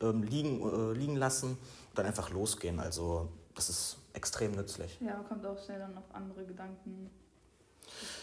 ähm, 0.02 0.22
liegen, 0.22 0.60
äh, 0.60 0.92
liegen 0.92 1.16
lassen 1.16 1.56
dann 1.94 2.06
einfach 2.06 2.30
losgehen. 2.30 2.80
Also 2.80 3.28
das 3.54 3.68
ist 3.68 3.98
extrem 4.14 4.52
nützlich. 4.52 4.98
Ja, 5.00 5.16
man 5.16 5.28
kommt 5.28 5.46
auch 5.46 5.58
schnell 5.58 5.78
dann 5.78 5.96
auf 5.96 6.04
andere 6.12 6.44
Gedanken. 6.44 7.10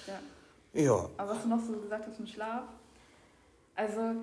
Ja. 0.08 0.82
ja. 0.82 1.10
Aber 1.18 1.32
was 1.32 1.44
du 1.44 1.50
noch 1.50 1.64
so 1.64 1.74
gesagt 1.74 2.08
hast 2.08 2.16
zum 2.16 2.28
Schlaf, 2.28 2.64
also 3.76 4.16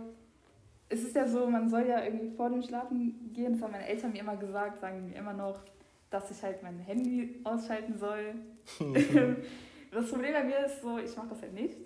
es 0.88 1.02
ist 1.02 1.16
ja 1.16 1.26
so, 1.26 1.46
man 1.46 1.68
soll 1.68 1.86
ja 1.86 2.04
irgendwie 2.04 2.30
vor 2.36 2.48
dem 2.50 2.62
Schlafen 2.62 3.32
gehen, 3.32 3.54
das 3.54 3.62
haben 3.62 3.72
meine 3.72 3.86
Eltern 3.86 4.12
mir 4.12 4.20
immer 4.20 4.36
gesagt, 4.36 4.80
sagen 4.80 5.06
mir 5.06 5.16
immer 5.16 5.32
noch, 5.32 5.60
dass 6.10 6.30
ich 6.30 6.42
halt 6.42 6.62
mein 6.62 6.78
Handy 6.78 7.40
ausschalten 7.44 7.98
soll. 7.98 8.34
das 9.90 10.10
Problem 10.10 10.32
bei 10.32 10.44
mir 10.44 10.66
ist 10.66 10.82
so, 10.82 10.98
ich 10.98 11.16
mache 11.16 11.28
das 11.28 11.42
halt 11.42 11.54
nicht. 11.54 11.78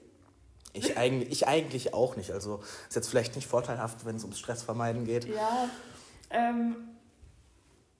Ich 0.73 0.97
eigentlich, 0.97 1.31
ich 1.31 1.49
eigentlich 1.49 1.95
auch 1.95 2.17
nicht. 2.17 2.31
Also 2.31 2.61
ist 2.89 2.95
jetzt 2.95 3.09
vielleicht 3.09 3.37
nicht 3.37 3.49
vorteilhaft, 3.49 4.05
wenn 4.05 4.17
es 4.17 4.23
ums 4.23 4.39
Stressvermeiden 4.39 5.05
geht. 5.05 5.27
Ja, 5.27 5.69
ähm, 6.31 6.77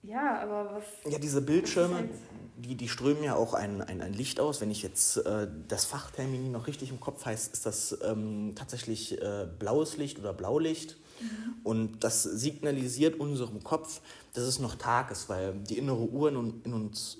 ja, 0.03 0.41
aber 0.41 0.71
was. 0.73 1.11
Ja, 1.11 1.19
diese 1.19 1.41
Bildschirme, 1.41 2.09
die, 2.57 2.75
die 2.75 2.89
strömen 2.89 3.23
ja 3.23 3.35
auch 3.35 3.53
ein, 3.53 3.81
ein, 3.81 4.01
ein 4.01 4.13
Licht 4.13 4.39
aus. 4.39 4.61
Wenn 4.61 4.71
ich 4.71 4.81
jetzt 4.81 5.17
äh, 5.17 5.47
das 5.67 5.85
Fachtermini 5.85 6.49
noch 6.49 6.67
richtig 6.67 6.89
im 6.89 6.99
Kopf 6.99 7.25
heißt, 7.25 7.53
ist 7.53 7.65
das 7.65 7.97
ähm, 8.03 8.53
tatsächlich 8.55 9.21
äh, 9.21 9.47
blaues 9.59 9.97
Licht 9.97 10.17
oder 10.17 10.33
Blaulicht. 10.33 10.97
Mhm. 11.19 11.55
Und 11.63 12.03
das 12.03 12.23
signalisiert 12.23 13.19
unserem 13.19 13.63
Kopf, 13.63 14.01
dass 14.33 14.43
es 14.43 14.59
noch 14.59 14.75
Tag 14.75 15.11
ist, 15.11 15.29
weil 15.29 15.53
die 15.53 15.77
innere 15.77 16.01
Uhr 16.01 16.29
in, 16.29 16.61
in 16.63 16.73
uns 16.73 17.19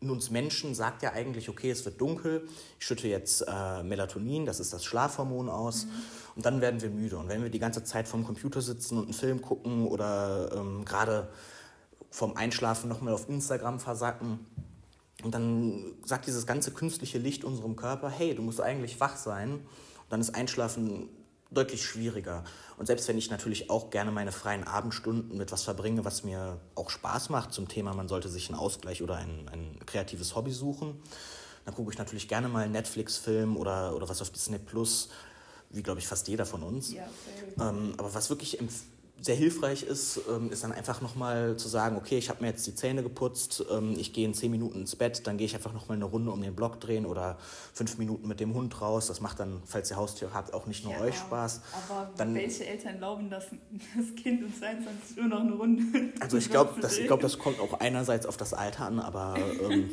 in 0.00 0.10
uns 0.10 0.30
Menschen 0.30 0.74
sagt 0.74 1.02
ja 1.02 1.12
eigentlich, 1.12 1.48
okay, 1.48 1.70
es 1.70 1.84
wird 1.84 2.00
dunkel, 2.00 2.46
ich 2.78 2.86
schütte 2.86 3.08
jetzt 3.08 3.42
äh, 3.48 3.82
Melatonin, 3.82 4.44
das 4.44 4.60
ist 4.60 4.72
das 4.72 4.84
Schlafhormon 4.84 5.48
aus, 5.48 5.86
mhm. 5.86 5.90
und 6.36 6.46
dann 6.46 6.60
werden 6.60 6.82
wir 6.82 6.90
müde. 6.90 7.16
Und 7.16 7.28
wenn 7.28 7.42
wir 7.42 7.50
die 7.50 7.58
ganze 7.58 7.82
Zeit 7.84 8.06
vorm 8.06 8.24
Computer 8.24 8.60
sitzen 8.60 8.98
und 8.98 9.04
einen 9.04 9.14
Film 9.14 9.40
gucken 9.40 9.86
oder 9.86 10.50
ähm, 10.54 10.84
gerade 10.84 11.28
vom 12.16 12.36
Einschlafen 12.36 12.88
nochmal 12.88 13.12
auf 13.12 13.28
Instagram 13.28 13.78
versacken. 13.78 14.46
Und 15.22 15.34
dann 15.34 15.94
sagt 16.04 16.26
dieses 16.26 16.46
ganze 16.46 16.70
künstliche 16.70 17.18
Licht 17.18 17.44
unserem 17.44 17.76
Körper, 17.76 18.08
hey, 18.08 18.34
du 18.34 18.42
musst 18.42 18.60
eigentlich 18.60 19.00
wach 19.00 19.16
sein. 19.16 19.52
Und 19.52 19.62
dann 20.08 20.20
ist 20.20 20.34
Einschlafen 20.34 21.08
deutlich 21.50 21.84
schwieriger. 21.84 22.44
Und 22.76 22.86
selbst 22.86 23.08
wenn 23.08 23.18
ich 23.18 23.30
natürlich 23.30 23.70
auch 23.70 23.90
gerne 23.90 24.10
meine 24.10 24.32
freien 24.32 24.64
Abendstunden 24.64 25.38
mit 25.38 25.52
was 25.52 25.62
verbringe, 25.62 26.04
was 26.04 26.24
mir 26.24 26.60
auch 26.74 26.90
Spaß 26.90 27.30
macht 27.30 27.52
zum 27.52 27.68
Thema, 27.68 27.94
man 27.94 28.08
sollte 28.08 28.28
sich 28.28 28.48
einen 28.48 28.58
Ausgleich 28.58 29.02
oder 29.02 29.16
ein, 29.16 29.48
ein 29.52 29.78
kreatives 29.86 30.34
Hobby 30.34 30.50
suchen, 30.50 31.00
dann 31.64 31.74
gucke 31.74 31.92
ich 31.92 31.98
natürlich 31.98 32.28
gerne 32.28 32.48
mal 32.48 32.64
einen 32.64 32.72
Netflix-Film 32.72 33.56
oder, 33.56 33.94
oder 33.94 34.08
was 34.08 34.22
auf 34.22 34.30
Disney 34.30 34.58
Plus, 34.58 35.08
wie 35.70 35.82
glaube 35.82 36.00
ich 36.00 36.06
fast 36.06 36.28
jeder 36.28 36.46
von 36.46 36.62
uns. 36.62 36.92
Ja, 36.92 37.08
ähm, 37.60 37.94
aber 37.96 38.14
was 38.14 38.30
wirklich 38.30 38.58
sehr 39.20 39.34
hilfreich 39.34 39.82
ist, 39.82 40.20
ähm, 40.28 40.50
ist 40.50 40.62
dann 40.62 40.72
einfach 40.72 41.00
nochmal 41.00 41.56
zu 41.56 41.68
sagen, 41.68 41.96
okay, 41.96 42.18
ich 42.18 42.28
habe 42.28 42.42
mir 42.42 42.50
jetzt 42.50 42.66
die 42.66 42.74
Zähne 42.74 43.02
geputzt, 43.02 43.64
ähm, 43.70 43.94
ich 43.98 44.12
gehe 44.12 44.26
in 44.26 44.34
zehn 44.34 44.50
Minuten 44.50 44.80
ins 44.80 44.94
Bett, 44.94 45.26
dann 45.26 45.38
gehe 45.38 45.46
ich 45.46 45.54
einfach 45.54 45.72
nochmal 45.72 45.96
eine 45.96 46.04
Runde 46.04 46.30
um 46.30 46.42
den 46.42 46.54
Block 46.54 46.80
drehen 46.80 47.06
oder 47.06 47.38
fünf 47.72 47.96
Minuten 47.98 48.28
mit 48.28 48.40
dem 48.40 48.54
Hund 48.54 48.80
raus. 48.80 49.06
Das 49.06 49.20
macht 49.20 49.40
dann, 49.40 49.62
falls 49.64 49.90
ihr 49.90 49.96
Haustiere 49.96 50.34
habt, 50.34 50.52
auch 50.52 50.66
nicht 50.66 50.84
nur 50.84 50.92
ja, 50.92 51.00
euch 51.00 51.16
Spaß. 51.16 51.62
Aber 51.88 52.10
dann, 52.16 52.34
welche 52.34 52.66
Eltern 52.66 52.98
glauben, 52.98 53.30
dass 53.30 53.46
das 53.96 54.14
Kind 54.22 54.44
um 54.44 54.54
22 54.54 55.18
Uhr 55.18 55.24
noch 55.24 55.40
eine 55.40 55.54
Runde... 55.54 55.82
Also 56.20 56.38
ich 56.38 56.50
glaube, 56.50 56.80
das, 56.80 56.98
glaub, 56.98 57.20
das 57.20 57.38
kommt 57.38 57.60
auch 57.60 57.74
einerseits 57.74 58.26
auf 58.26 58.36
das 58.36 58.52
Alter 58.52 58.86
an, 58.86 59.00
aber 59.00 59.36
ähm, 59.60 59.90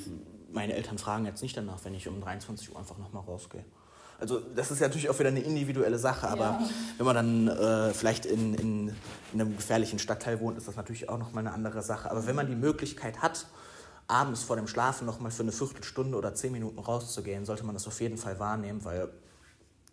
meine 0.51 0.73
Eltern 0.73 0.97
fragen 0.97 1.25
jetzt 1.25 1.41
nicht 1.41 1.55
danach, 1.55 1.83
wenn 1.85 1.93
ich 1.93 2.07
um 2.07 2.19
23 2.21 2.71
Uhr 2.71 2.79
einfach 2.79 2.97
nochmal 2.97 3.23
rausgehe. 3.23 3.63
Also 4.23 4.39
das 4.39 4.71
ist 4.71 4.79
ja 4.79 4.87
natürlich 4.87 5.09
auch 5.09 5.19
wieder 5.19 5.27
eine 5.27 5.41
individuelle 5.41 5.99
Sache, 5.99 6.29
aber 6.29 6.45
ja. 6.45 6.69
wenn 6.95 7.05
man 7.05 7.15
dann 7.15 7.47
äh, 7.49 7.93
vielleicht 7.93 8.25
in, 8.25 8.53
in, 8.53 8.87
in, 9.33 9.41
einem 9.41 9.57
gefährlichen 9.57 9.99
Stadtteil 9.99 10.39
wohnt, 10.39 10.57
ist 10.57 10.65
das 10.65 10.77
natürlich 10.77 11.09
auch 11.09 11.17
nochmal 11.17 11.45
eine 11.45 11.53
andere 11.53 11.81
Sache. 11.81 12.09
Aber 12.09 12.25
wenn 12.25 12.33
man 12.33 12.47
die 12.47 12.55
Möglichkeit 12.55 13.21
hat, 13.21 13.47
abends 14.07 14.41
vor 14.41 14.55
dem 14.55 14.65
Schlafen 14.65 15.05
nochmal 15.05 15.29
für 15.31 15.43
eine 15.43 15.51
Viertelstunde 15.51 16.17
oder 16.17 16.33
zehn 16.33 16.53
Minuten 16.53 16.79
rauszugehen, 16.79 17.43
sollte 17.43 17.65
man 17.65 17.75
das 17.75 17.85
auf 17.85 17.99
jeden 17.99 18.17
Fall 18.17 18.39
wahrnehmen, 18.39 18.85
weil 18.85 19.09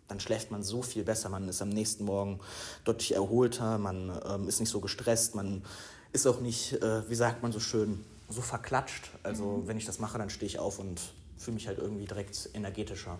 dann 0.07 0.21
schläft 0.21 0.49
man 0.49 0.63
so 0.63 0.81
viel 0.81 1.03
besser, 1.03 1.27
man 1.27 1.49
ist 1.49 1.61
am 1.61 1.67
nächsten 1.67 2.05
Morgen 2.05 2.39
deutlich 2.85 3.13
erholter, 3.13 3.79
man 3.79 4.17
ähm, 4.29 4.47
ist 4.47 4.61
nicht 4.61 4.69
so 4.69 4.79
gestresst, 4.79 5.35
man 5.35 5.61
ist 6.13 6.25
auch 6.25 6.39
nicht, 6.39 6.81
äh, 6.81 7.09
wie 7.09 7.15
sagt 7.15 7.43
man 7.43 7.51
so 7.51 7.59
schön, 7.59 8.05
so 8.29 8.39
verklatscht. 8.41 9.11
Also 9.23 9.57
mhm. 9.57 9.67
wenn 9.67 9.75
ich 9.75 9.85
das 9.85 9.99
mache, 9.99 10.17
dann 10.17 10.29
stehe 10.29 10.47
ich 10.47 10.57
auf 10.57 10.79
und 10.79 11.01
fühle 11.35 11.55
mich 11.55 11.67
halt 11.67 11.79
irgendwie 11.79 12.05
direkt 12.05 12.49
energetischer. 12.53 13.17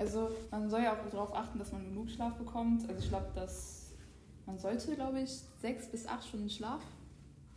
Also 0.00 0.30
man 0.50 0.70
soll 0.70 0.82
ja 0.82 0.94
auch 0.94 1.10
darauf 1.10 1.34
achten, 1.34 1.58
dass 1.58 1.72
man 1.72 1.84
genug 1.84 2.08
Schlaf 2.08 2.34
bekommt. 2.34 2.88
Also 2.88 3.00
ich 3.00 3.08
glaube, 3.10 3.28
dass 3.34 3.92
man 4.46 4.58
sollte, 4.58 4.94
glaube 4.94 5.20
ich, 5.20 5.42
sechs 5.60 5.86
bis 5.88 6.06
acht 6.06 6.26
Stunden 6.26 6.48
Schlaf 6.48 6.80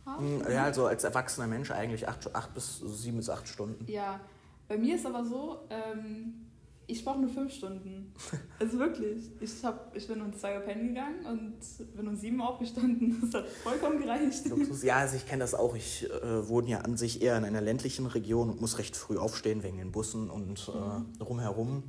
haben. 0.04 0.44
Hm, 0.44 0.52
ja, 0.52 0.64
also 0.64 0.86
als 0.86 1.04
erwachsener 1.04 1.46
Mensch 1.46 1.70
eigentlich 1.70 2.06
acht, 2.06 2.34
acht 2.34 2.52
bis 2.52 2.80
sieben 2.80 3.16
bis 3.16 3.30
acht 3.30 3.48
Stunden. 3.48 3.90
Ja, 3.90 4.20
bei 4.68 4.76
mir 4.76 4.94
ist 4.94 5.06
aber 5.06 5.24
so, 5.24 5.60
ähm, 5.70 6.44
ich 6.86 7.02
brauche 7.02 7.18
nur 7.18 7.30
fünf 7.30 7.52
Stunden. 7.52 8.12
Also 8.60 8.78
wirklich. 8.78 9.30
Ich, 9.40 9.64
hab, 9.64 9.94
ich 9.96 10.06
bin 10.06 10.22
um 10.22 10.32
zwei 10.32 10.56
Uhr 10.56 10.62
pennen 10.62 10.88
gegangen 10.88 11.26
und 11.26 11.96
bin 11.96 12.06
um 12.06 12.16
sieben 12.16 12.40
aufgestanden. 12.40 13.20
Das 13.20 13.42
hat 13.42 13.48
vollkommen 13.48 14.00
gereicht. 14.00 14.44
Ja, 14.82 14.96
also 14.98 15.16
ich 15.16 15.26
kenne 15.26 15.40
das 15.40 15.54
auch. 15.54 15.74
Ich 15.74 16.08
äh, 16.08 16.48
wohne 16.48 16.68
ja 16.68 16.78
an 16.78 16.96
sich 16.96 17.20
eher 17.20 17.36
in 17.36 17.44
einer 17.44 17.60
ländlichen 17.60 18.06
Region 18.06 18.50
und 18.50 18.60
muss 18.60 18.78
recht 18.78 18.96
früh 18.96 19.18
aufstehen 19.18 19.62
wegen 19.62 19.78
den 19.78 19.90
Bussen 19.90 20.30
und 20.30 20.70
äh, 20.72 20.78
mhm. 20.78 21.22
rumherum. 21.22 21.82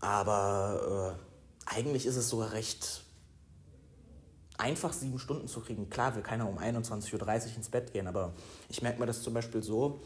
Aber 0.00 1.16
äh, 1.66 1.74
eigentlich 1.74 2.06
ist 2.06 2.16
es 2.16 2.28
sogar 2.28 2.52
recht 2.52 3.02
einfach, 4.56 4.92
sieben 4.92 5.18
Stunden 5.18 5.48
zu 5.48 5.60
kriegen. 5.60 5.88
Klar 5.90 6.14
will 6.14 6.22
keiner 6.22 6.48
um 6.48 6.58
21.30 6.58 7.14
Uhr 7.14 7.56
ins 7.56 7.68
Bett 7.68 7.92
gehen, 7.92 8.06
aber 8.06 8.32
ich 8.68 8.82
merke 8.82 9.00
mir 9.00 9.06
das 9.06 9.22
zum 9.22 9.34
Beispiel 9.34 9.62
so, 9.62 10.00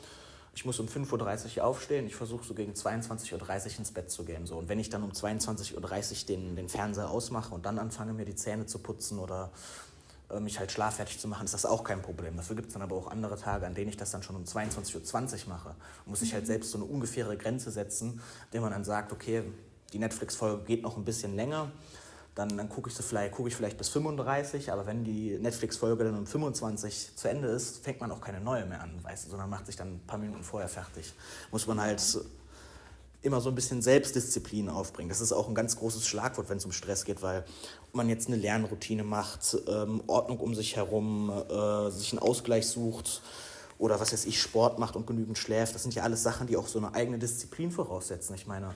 ich 0.55 0.65
muss 0.65 0.79
um 0.79 0.87
5.30 0.87 1.59
Uhr 1.59 1.65
aufstehen, 1.65 2.07
ich 2.07 2.15
versuche 2.15 2.45
so 2.45 2.55
gegen 2.55 2.73
22.30 2.73 3.33
Uhr 3.33 3.79
ins 3.81 3.91
Bett 3.91 4.11
zu 4.11 4.25
gehen. 4.25 4.47
So. 4.47 4.57
Und 4.57 4.69
wenn 4.69 4.79
ich 4.79 4.89
dann 4.89 5.03
um 5.03 5.11
22.30 5.11 5.75
Uhr 5.75 6.27
den, 6.29 6.57
den 6.57 6.69
Fernseher 6.69 7.11
ausmache 7.11 7.53
und 7.53 7.67
dann 7.67 7.79
anfange, 7.79 8.13
mir 8.13 8.25
die 8.25 8.37
Zähne 8.37 8.67
zu 8.67 8.79
putzen 8.79 9.19
oder 9.19 9.51
äh, 10.31 10.39
mich 10.39 10.61
halt 10.61 10.71
schlaffertig 10.71 11.19
zu 11.19 11.27
machen, 11.27 11.45
ist 11.45 11.55
das 11.55 11.67
auch 11.67 11.83
kein 11.83 12.03
Problem. 12.03 12.37
Dafür 12.37 12.55
gibt 12.55 12.69
es 12.69 12.75
dann 12.75 12.83
aber 12.83 12.95
auch 12.95 13.09
andere 13.09 13.37
Tage, 13.37 13.67
an 13.67 13.75
denen 13.75 13.89
ich 13.89 13.97
das 13.97 14.13
dann 14.13 14.23
schon 14.23 14.37
um 14.37 14.45
22.20 14.45 15.47
Uhr 15.47 15.49
mache. 15.49 15.75
Muss 16.07 16.23
ich 16.23 16.33
halt 16.35 16.47
selbst 16.47 16.71
so 16.71 16.79
eine 16.79 16.85
ungefähre 16.85 17.37
Grenze 17.37 17.73
setzen, 17.73 18.21
indem 18.47 18.63
man 18.63 18.71
dann 18.71 18.85
sagt, 18.85 19.13
okay, 19.13 19.43
die 19.95 20.01
Netflix-Folge 20.01 20.65
geht 20.65 20.83
noch 20.83 20.97
ein 20.97 21.05
bisschen 21.05 21.35
länger, 21.37 21.71
dann, 22.35 22.57
dann 22.57 22.69
gucke 22.69 22.91
ich, 22.91 22.97
vielleicht, 22.97 23.33
guck 23.33 23.47
ich 23.47 23.55
vielleicht 23.55 23.79
bis 23.79 23.89
35, 23.91 24.73
aber 24.73 24.87
wenn 24.87 25.05
die 25.05 25.39
Netflix-Folge 25.39 26.05
dann 26.05 26.19
um 26.19 26.27
25 26.27 27.15
zu 27.15 27.29
Ende 27.29 27.49
ist, 27.49 27.85
fängt 27.85 28.01
man 28.01 28.11
auch 28.11 28.21
keine 28.21 28.41
neue 28.41 28.67
mehr 28.67 28.83
an, 28.83 28.93
weißt 29.03 29.27
du, 29.27 29.31
sondern 29.31 29.49
macht 29.49 29.67
sich 29.67 29.77
dann 29.77 29.95
ein 29.95 30.01
paar 30.07 30.19
Minuten 30.19 30.43
vorher 30.43 30.69
fertig. 30.69 31.15
Muss 31.53 31.67
man 31.69 31.81
halt 31.81 32.03
immer 33.23 33.41
so 33.41 33.49
ein 33.49 33.55
bisschen 33.55 33.81
Selbstdisziplin 33.81 34.69
aufbringen. 34.69 35.09
Das 35.09 35.21
ist 35.21 35.33
auch 35.33 35.49
ein 35.49 35.55
ganz 35.55 35.77
großes 35.77 36.07
Schlagwort, 36.07 36.49
wenn 36.51 36.59
es 36.59 36.65
um 36.65 36.73
Stress 36.73 37.05
geht, 37.05 37.23
weil 37.23 37.45
man 37.93 38.09
jetzt 38.09 38.27
eine 38.27 38.37
Lernroutine 38.37 39.05
macht, 39.05 39.57
ähm, 39.69 40.03
Ordnung 40.09 40.41
um 40.41 40.55
sich 40.55 40.77
herum, 40.77 41.31
äh, 41.31 41.91
sich 41.91 42.13
einen 42.13 42.19
Ausgleich 42.19 42.67
sucht 42.67 43.23
oder 43.79 44.01
was 44.01 44.13
weiß 44.13 44.27
ich, 44.27 44.41
Sport 44.41 44.79
macht 44.79 44.97
und 44.97 45.07
genügend 45.07 45.39
schläft, 45.39 45.75
das 45.75 45.83
sind 45.83 45.95
ja 45.95 46.03
alles 46.03 46.23
Sachen, 46.23 46.47
die 46.47 46.57
auch 46.57 46.67
so 46.67 46.79
eine 46.79 46.95
eigene 46.95 47.19
Disziplin 47.19 47.71
voraussetzen. 47.71 48.35
Ich 48.35 48.47
meine, 48.47 48.75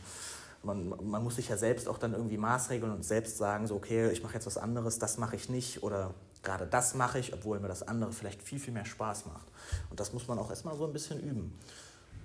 man, 0.63 0.89
man 0.89 1.23
muss 1.23 1.37
sich 1.37 1.49
ja 1.49 1.57
selbst 1.57 1.89
auch 1.89 1.99
dann 1.99 2.13
irgendwie 2.13 2.37
maßregeln 2.37 2.93
und 2.93 3.05
selbst 3.05 3.39
sagen, 3.39 3.67
so, 3.67 3.77
okay, 3.77 4.11
ich 4.11 4.23
mache 4.23 4.35
jetzt 4.35 4.47
was 4.47 4.59
anderes, 4.59 4.99
das 4.99 5.19
mache 5.19 5.37
ich 5.37 5.49
nicht 5.49 5.83
oder 5.83 6.15
gerade 6.43 6.67
das 6.67 6.95
mache 6.95 7.19
ich, 7.19 7.33
obwohl 7.33 7.61
mir 7.61 7.69
das 7.69 7.87
andere 7.87 8.13
vielleicht 8.13 8.43
viel, 8.43 8.59
viel 8.59 8.73
mehr 8.73 8.85
Spaß 8.85 9.27
macht. 9.27 9.47
Und 9.91 10.01
das 10.01 10.13
muss 10.13 10.29
man 10.29 10.39
auch 10.39 10.51
erstmal 10.51 10.77
so 10.77 10.87
ein 10.87 10.93
bisschen 10.93 11.21
üben. 11.21 11.59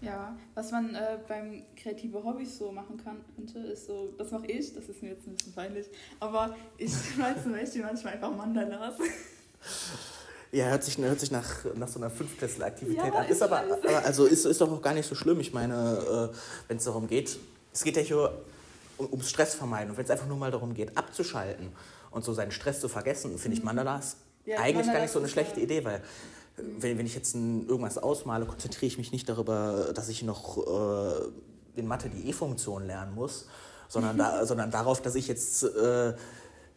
Ja, 0.02 0.36
was 0.54 0.72
man 0.72 0.94
äh, 0.96 1.18
beim 1.28 1.64
kreative 1.78 2.22
Hobbys 2.22 2.58
so 2.58 2.72
machen 2.72 2.98
kann, 3.02 3.18
könnte, 3.36 3.60
ist 3.60 3.88
so, 3.88 4.14
das 4.18 4.32
mache 4.32 4.48
ich, 4.48 4.74
das 4.74 4.90
ist 4.90 5.02
mir 5.02 5.12
jetzt 5.12 5.26
ein 5.26 5.36
bisschen 5.36 5.54
peinlich, 5.54 5.88
aber 6.20 6.56
ich 6.78 6.92
mal 7.18 7.42
zum 7.42 7.54
Beispiel 7.54 7.84
manchmal 7.84 8.14
einfach 8.14 8.36
Mandalas. 8.36 8.96
Ja, 10.52 10.66
hört 10.66 10.84
sich, 10.84 10.98
hört 10.98 11.20
sich 11.20 11.32
nach, 11.32 11.66
nach 11.76 11.88
so 11.88 12.00
einer 12.00 12.10
Fünftklässler-Aktivität 12.10 13.06
ja, 13.06 13.14
an. 13.14 13.28
Ist 13.28 13.42
aber, 13.42 13.64
also 14.04 14.26
ist, 14.26 14.46
ist 14.46 14.60
doch 14.60 14.72
auch 14.72 14.82
gar 14.82 14.94
nicht 14.94 15.08
so 15.08 15.16
schlimm. 15.16 15.40
Ich 15.40 15.54
meine, 15.54 16.32
äh, 16.34 16.36
wenn 16.68 16.78
es 16.78 16.84
darum 16.84 17.08
geht, 17.08 17.40
es 17.74 17.84
geht 17.84 17.98
ja 17.98 18.02
hier 18.02 18.34
um, 18.98 19.08
ums 19.12 19.30
Stress 19.30 19.56
vermeiden. 19.56 19.92
Und 19.92 19.98
wenn 19.98 20.06
es 20.06 20.12
einfach 20.12 20.28
nur 20.28 20.38
mal 20.38 20.52
darum 20.52 20.74
geht, 20.74 20.98
abzuschalten 20.98 21.70
und 22.12 22.24
so 22.24 22.34
seinen 22.34 22.52
Stress 22.52 22.80
zu 22.80 22.88
vergessen, 22.88 23.38
finde 23.38 23.56
ich 23.58 23.62
mhm. 23.62 23.68
Mandalas 23.68 24.18
ja, 24.46 24.58
eigentlich 24.58 24.86
Mandalas 24.86 24.94
gar 24.94 25.02
nicht 25.02 25.12
so 25.12 25.20
eine 25.20 25.30
schlechte 25.30 25.60
Idee, 25.60 25.84
weil 25.84 26.02
wenn, 26.56 26.98
wenn 26.98 27.06
ich 27.06 27.16
jetzt 27.16 27.34
ein, 27.34 27.68
irgendwas 27.68 27.98
ausmale, 27.98 28.46
konzentriere 28.46 28.86
ich 28.86 28.98
mich 28.98 29.12
nicht 29.12 29.28
darüber, 29.28 29.92
dass 29.94 30.10
ich 30.10 30.22
noch 30.24 30.58
äh, 30.58 31.80
in 31.80 31.88
Mathe 31.88 32.10
die 32.10 32.30
E-Funktion 32.30 32.86
lernen 32.86 33.16
muss, 33.16 33.48
sondern, 33.88 34.18
da, 34.18 34.46
sondern 34.46 34.70
darauf, 34.70 35.02
dass 35.02 35.16
ich 35.16 35.28
jetzt 35.28 35.64
äh, 35.64 36.14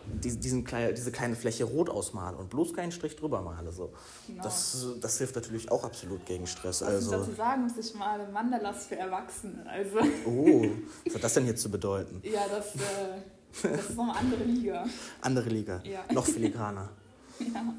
die, 0.06 0.36
diesen 0.36 0.64
kleine, 0.64 0.92
diese 0.94 1.12
kleine 1.12 1.36
Fläche 1.36 1.64
rot 1.64 1.90
ausmale 1.90 2.36
und 2.36 2.50
bloß 2.50 2.72
keinen 2.74 2.92
Strich 2.92 3.16
drüber 3.16 3.42
male. 3.42 3.72
So. 3.72 3.92
Genau. 4.26 4.42
Das, 4.42 4.86
das 5.00 5.18
hilft 5.18 5.34
natürlich 5.34 5.70
auch 5.70 5.84
absolut 5.84 6.24
gegen 6.26 6.46
Stress. 6.46 6.82
Was 6.82 6.88
also, 6.88 7.12
ich 7.12 7.20
dazu 7.20 7.32
sagen 7.32 7.62
muss, 7.62 7.76
ich 7.76 7.94
male 7.94 8.28
Mandalas 8.28 8.86
für 8.86 8.96
Erwachsene. 8.96 9.64
Also. 9.68 9.98
Oh, 10.26 10.66
was 11.04 11.14
hat 11.14 11.24
das 11.24 11.34
denn 11.34 11.46
jetzt 11.46 11.62
zu 11.62 11.70
bedeuten? 11.70 12.20
Ja, 12.22 12.46
das, 12.48 12.74
äh, 12.76 13.70
das 13.76 13.90
ist 13.90 13.96
noch 13.96 14.04
eine 14.04 14.16
andere 14.16 14.44
Liga. 14.44 14.86
Andere 15.20 15.48
Liga, 15.48 15.82
ja. 15.84 16.04
noch 16.12 16.26
filigraner. 16.26 16.88
ja. 17.38 17.74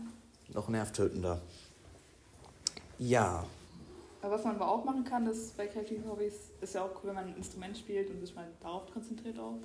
Noch 0.54 0.70
nervtötender. 0.70 1.42
Ja. 3.00 3.46
Aber 4.22 4.36
was 4.36 4.44
man 4.44 4.56
aber 4.56 4.70
auch 4.70 4.84
machen 4.84 5.04
kann, 5.04 5.28
ist 5.28 5.56
bei 5.56 5.68
kreativen 5.68 6.10
Hobbys, 6.10 6.34
ist 6.62 6.74
ja 6.74 6.84
auch 6.84 6.92
cool, 6.96 7.10
wenn 7.10 7.16
man 7.16 7.26
ein 7.28 7.36
Instrument 7.36 7.78
spielt 7.78 8.10
und 8.10 8.20
sich 8.20 8.34
mal 8.34 8.48
darauf 8.62 8.92
konzentriert 8.92 9.38
auch. 9.40 9.60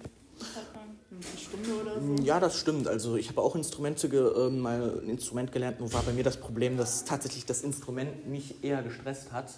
Eine 1.10 1.38
Stunde 1.38 1.82
oder 1.82 2.00
so? 2.00 2.22
Ja, 2.22 2.40
das 2.40 2.58
stimmt. 2.58 2.88
Also 2.88 3.16
ich 3.16 3.28
habe 3.28 3.40
auch 3.42 3.54
Instrumente 3.54 4.06
äh, 4.08 4.50
mal 4.50 5.00
ein 5.02 5.10
Instrument 5.10 5.52
gelernt, 5.52 5.80
nur 5.80 5.92
war 5.92 6.02
bei 6.02 6.12
mir 6.12 6.24
das 6.24 6.38
Problem, 6.38 6.76
dass 6.76 7.04
tatsächlich 7.04 7.44
das 7.44 7.62
Instrument 7.62 8.26
mich 8.26 8.64
eher 8.64 8.82
gestresst 8.82 9.32
hat. 9.32 9.50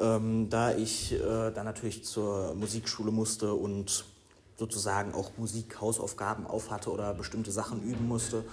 Ähm, 0.00 0.48
da 0.50 0.74
ich 0.74 1.12
äh, 1.12 1.50
dann 1.50 1.64
natürlich 1.64 2.04
zur 2.04 2.54
Musikschule 2.54 3.10
musste 3.10 3.54
und 3.54 4.04
sozusagen 4.56 5.14
auch 5.14 5.30
Musikhausaufgaben 5.36 6.46
aufhatte 6.46 6.90
oder 6.90 7.14
bestimmte 7.14 7.52
Sachen 7.52 7.82
üben 7.82 8.06
musste. 8.08 8.44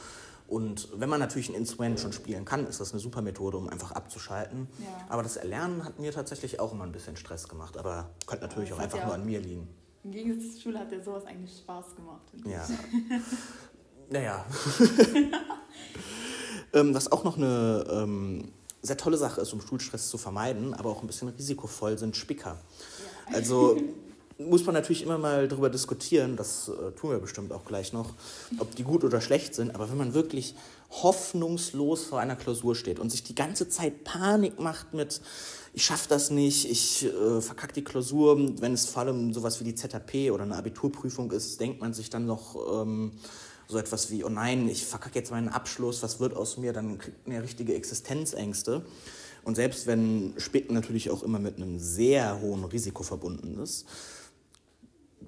Und 0.47 0.89
wenn 0.95 1.09
man 1.09 1.19
natürlich 1.19 1.49
ein 1.49 1.55
Instrument 1.55 1.99
schon 1.99 2.13
spielen 2.13 2.45
kann, 2.45 2.67
ist 2.67 2.79
das 2.79 2.91
eine 2.91 2.99
super 2.99 3.21
Methode, 3.21 3.57
um 3.57 3.67
einfach 3.67 3.91
abzuschalten. 3.91 4.67
Ja. 4.77 4.85
Aber 5.09 5.23
das 5.23 5.37
Erlernen 5.37 5.83
hat 5.83 5.99
mir 5.99 6.11
tatsächlich 6.11 6.59
auch 6.59 6.71
immer 6.71 6.83
ein 6.83 6.91
bisschen 6.91 7.17
Stress 7.17 7.47
gemacht. 7.47 7.77
Aber 7.77 8.11
könnte 8.27 8.45
natürlich 8.45 8.69
ja, 8.69 8.75
auch 8.75 8.79
einfach 8.79 8.99
ja 8.99 9.05
nur 9.05 9.15
an 9.15 9.25
mir 9.25 9.39
liegen. 9.39 9.67
Im 10.05 10.11
Gegensatz 10.11 10.53
zur 10.53 10.61
Schule 10.61 10.79
hat 10.79 10.91
dir 10.91 11.03
sowas 11.03 11.25
eigentlich 11.25 11.57
Spaß 11.57 11.95
gemacht. 11.95 12.21
Ja. 12.45 12.67
naja. 14.11 14.45
ähm, 16.73 16.93
was 16.93 17.11
auch 17.11 17.23
noch 17.23 17.37
eine 17.37 17.83
ähm, 17.89 18.51
sehr 18.83 18.97
tolle 18.97 19.17
Sache 19.17 19.41
ist, 19.41 19.51
um 19.51 19.61
Schulstress 19.61 20.09
zu 20.09 20.19
vermeiden, 20.19 20.75
aber 20.75 20.91
auch 20.91 21.01
ein 21.01 21.07
bisschen 21.07 21.29
risikovoll, 21.29 21.97
sind 21.97 22.15
Spicker. 22.15 22.59
Ja. 23.29 23.35
Also 23.35 23.81
muss 24.37 24.63
man 24.63 24.75
natürlich 24.75 25.01
immer 25.01 25.17
mal 25.17 25.47
darüber 25.47 25.71
diskutieren, 25.71 26.35
das 26.35 26.69
äh, 26.69 26.91
tun 26.91 27.09
wir 27.09 27.17
bestimmt 27.17 27.51
auch 27.51 27.65
gleich 27.65 27.91
noch, 27.91 28.13
ob 28.59 28.75
die 28.75 28.83
gut 28.83 29.03
oder 29.03 29.21
schlecht 29.21 29.55
sind. 29.55 29.73
Aber 29.73 29.89
wenn 29.89 29.97
man 29.97 30.13
wirklich 30.13 30.53
hoffnungslos 30.91 32.03
vor 32.03 32.19
einer 32.19 32.35
Klausur 32.35 32.75
steht 32.75 32.99
und 32.99 33.09
sich 33.09 33.23
die 33.23 33.33
ganze 33.33 33.69
Zeit 33.69 34.03
Panik 34.03 34.59
macht 34.59 34.93
mit, 34.93 35.19
ich 35.75 35.83
schaffe 35.83 36.07
das 36.07 36.31
nicht, 36.31 36.71
ich 36.71 37.03
äh, 37.03 37.41
verkacke 37.41 37.73
die 37.73 37.83
Klausur, 37.83 38.37
wenn 38.61 38.73
es 38.73 38.85
vor 38.85 39.01
allem 39.03 39.33
sowas 39.33 39.59
wie 39.59 39.65
die 39.65 39.75
ZAP 39.75 40.31
oder 40.31 40.43
eine 40.43 40.55
Abiturprüfung 40.55 41.31
ist, 41.31 41.59
denkt 41.59 41.81
man 41.81 41.93
sich 41.93 42.09
dann 42.09 42.25
noch 42.25 42.55
ähm, 42.81 43.11
so 43.67 43.77
etwas 43.77 44.09
wie, 44.09 44.23
oh 44.23 44.29
nein, 44.29 44.69
ich 44.69 44.85
verkacke 44.85 45.19
jetzt 45.19 45.31
meinen 45.31 45.49
Abschluss, 45.49 46.01
was 46.01 46.21
wird 46.21 46.33
aus 46.33 46.57
mir, 46.57 46.71
dann 46.71 46.97
kriegt 46.97 47.27
man 47.27 47.35
ja 47.35 47.41
richtige 47.41 47.75
Existenzängste. 47.75 48.85
Und 49.43 49.55
selbst 49.55 49.85
wenn 49.85 50.33
Spicken 50.37 50.73
natürlich 50.73 51.09
auch 51.09 51.23
immer 51.23 51.39
mit 51.39 51.57
einem 51.57 51.77
sehr 51.77 52.39
hohen 52.39 52.63
Risiko 52.63 53.03
verbunden 53.03 53.59
ist, 53.61 53.85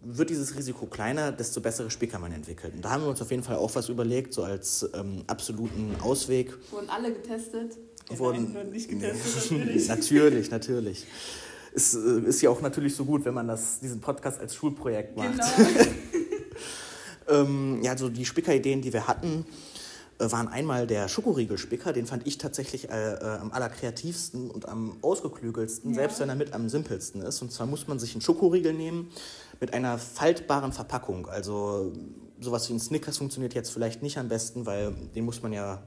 wird 0.01 0.30
dieses 0.30 0.56
Risiko 0.56 0.86
kleiner, 0.86 1.34
desto 1.34 1.60
bessere 1.60 1.92
Spicker 1.92 2.20
man 2.20 2.32
entwickelt. 2.32 2.74
Und 2.74 2.86
da 2.86 2.92
haben 2.92 3.04
wir 3.04 3.10
uns 3.10 3.22
auf 3.22 3.32
jeden 3.32 3.44
Fall 3.44 3.58
auch 3.58 3.75
was 3.75 3.89
überlegt, 3.89 4.34
so 4.34 4.44
als 4.44 4.89
ähm, 4.94 5.25
absoluten 5.27 5.98
Ausweg. 6.01 6.54
Wurden 6.72 6.89
alle 6.89 7.12
getestet? 7.12 7.77
Wurden 8.09 8.53
Nein, 8.53 8.69
nicht 8.69 8.89
getestet, 8.89 9.51
natürlich. 9.51 9.87
natürlich, 9.87 10.51
natürlich. 10.51 11.05
Es 11.73 11.93
äh, 11.93 12.21
ist 12.21 12.41
ja 12.41 12.49
auch 12.49 12.61
natürlich 12.61 12.95
so 12.95 13.05
gut, 13.05 13.25
wenn 13.25 13.33
man 13.33 13.47
das, 13.47 13.79
diesen 13.79 13.99
Podcast 13.99 14.39
als 14.39 14.55
Schulprojekt 14.55 15.17
macht. 15.17 15.33
Genau. 15.57 15.81
ähm, 17.41 17.79
ja, 17.83 17.91
also 17.91 18.09
die 18.09 18.25
Spickerideen, 18.25 18.81
die 18.81 18.93
wir 18.93 19.07
hatten, 19.07 19.45
äh, 20.19 20.31
waren 20.31 20.47
einmal 20.47 20.87
der 20.87 21.07
Schokoriegelspicker, 21.07 21.93
den 21.93 22.07
fand 22.07 22.25
ich 22.25 22.37
tatsächlich 22.37 22.89
äh, 22.89 23.13
äh, 23.13 23.23
am 23.23 23.51
allerkreativsten 23.51 24.49
und 24.49 24.67
am 24.67 24.97
ausgeklügelsten, 25.01 25.91
ja. 25.91 25.97
selbst 25.97 26.19
wenn 26.19 26.29
er 26.29 26.35
mit 26.35 26.53
am 26.53 26.69
simpelsten 26.69 27.21
ist. 27.21 27.41
Und 27.41 27.51
zwar 27.51 27.67
muss 27.67 27.87
man 27.87 27.99
sich 27.99 28.13
einen 28.13 28.21
Schokoriegel 28.21 28.73
nehmen 28.73 29.11
mit 29.59 29.73
einer 29.73 29.97
faltbaren 29.99 30.71
Verpackung. 30.71 31.27
Also 31.27 31.93
sowas 32.39 32.67
wie 32.69 32.73
ein 32.73 32.79
Snickers 32.79 33.17
funktioniert 33.17 33.53
jetzt 33.53 33.69
vielleicht 33.69 34.01
nicht 34.01 34.17
am 34.17 34.27
besten, 34.27 34.65
weil 34.65 34.93
den 35.13 35.25
muss 35.25 35.43
man 35.43 35.53
ja, 35.53 35.83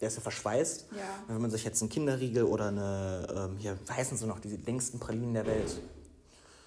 der 0.00 0.08
ist 0.08 0.16
ja 0.16 0.22
verschweißt. 0.22 0.86
Ja. 0.92 0.98
Wenn 1.28 1.40
man 1.40 1.50
sich 1.50 1.64
jetzt 1.64 1.82
einen 1.82 1.90
Kinderriegel 1.90 2.44
oder 2.44 2.68
eine, 2.68 3.50
ähm, 3.50 3.56
hier, 3.58 3.78
heißen 3.90 4.16
sie 4.16 4.26
noch, 4.26 4.40
die 4.40 4.56
längsten 4.56 4.98
Pralinen 4.98 5.34
der 5.34 5.46
Welt, 5.46 5.80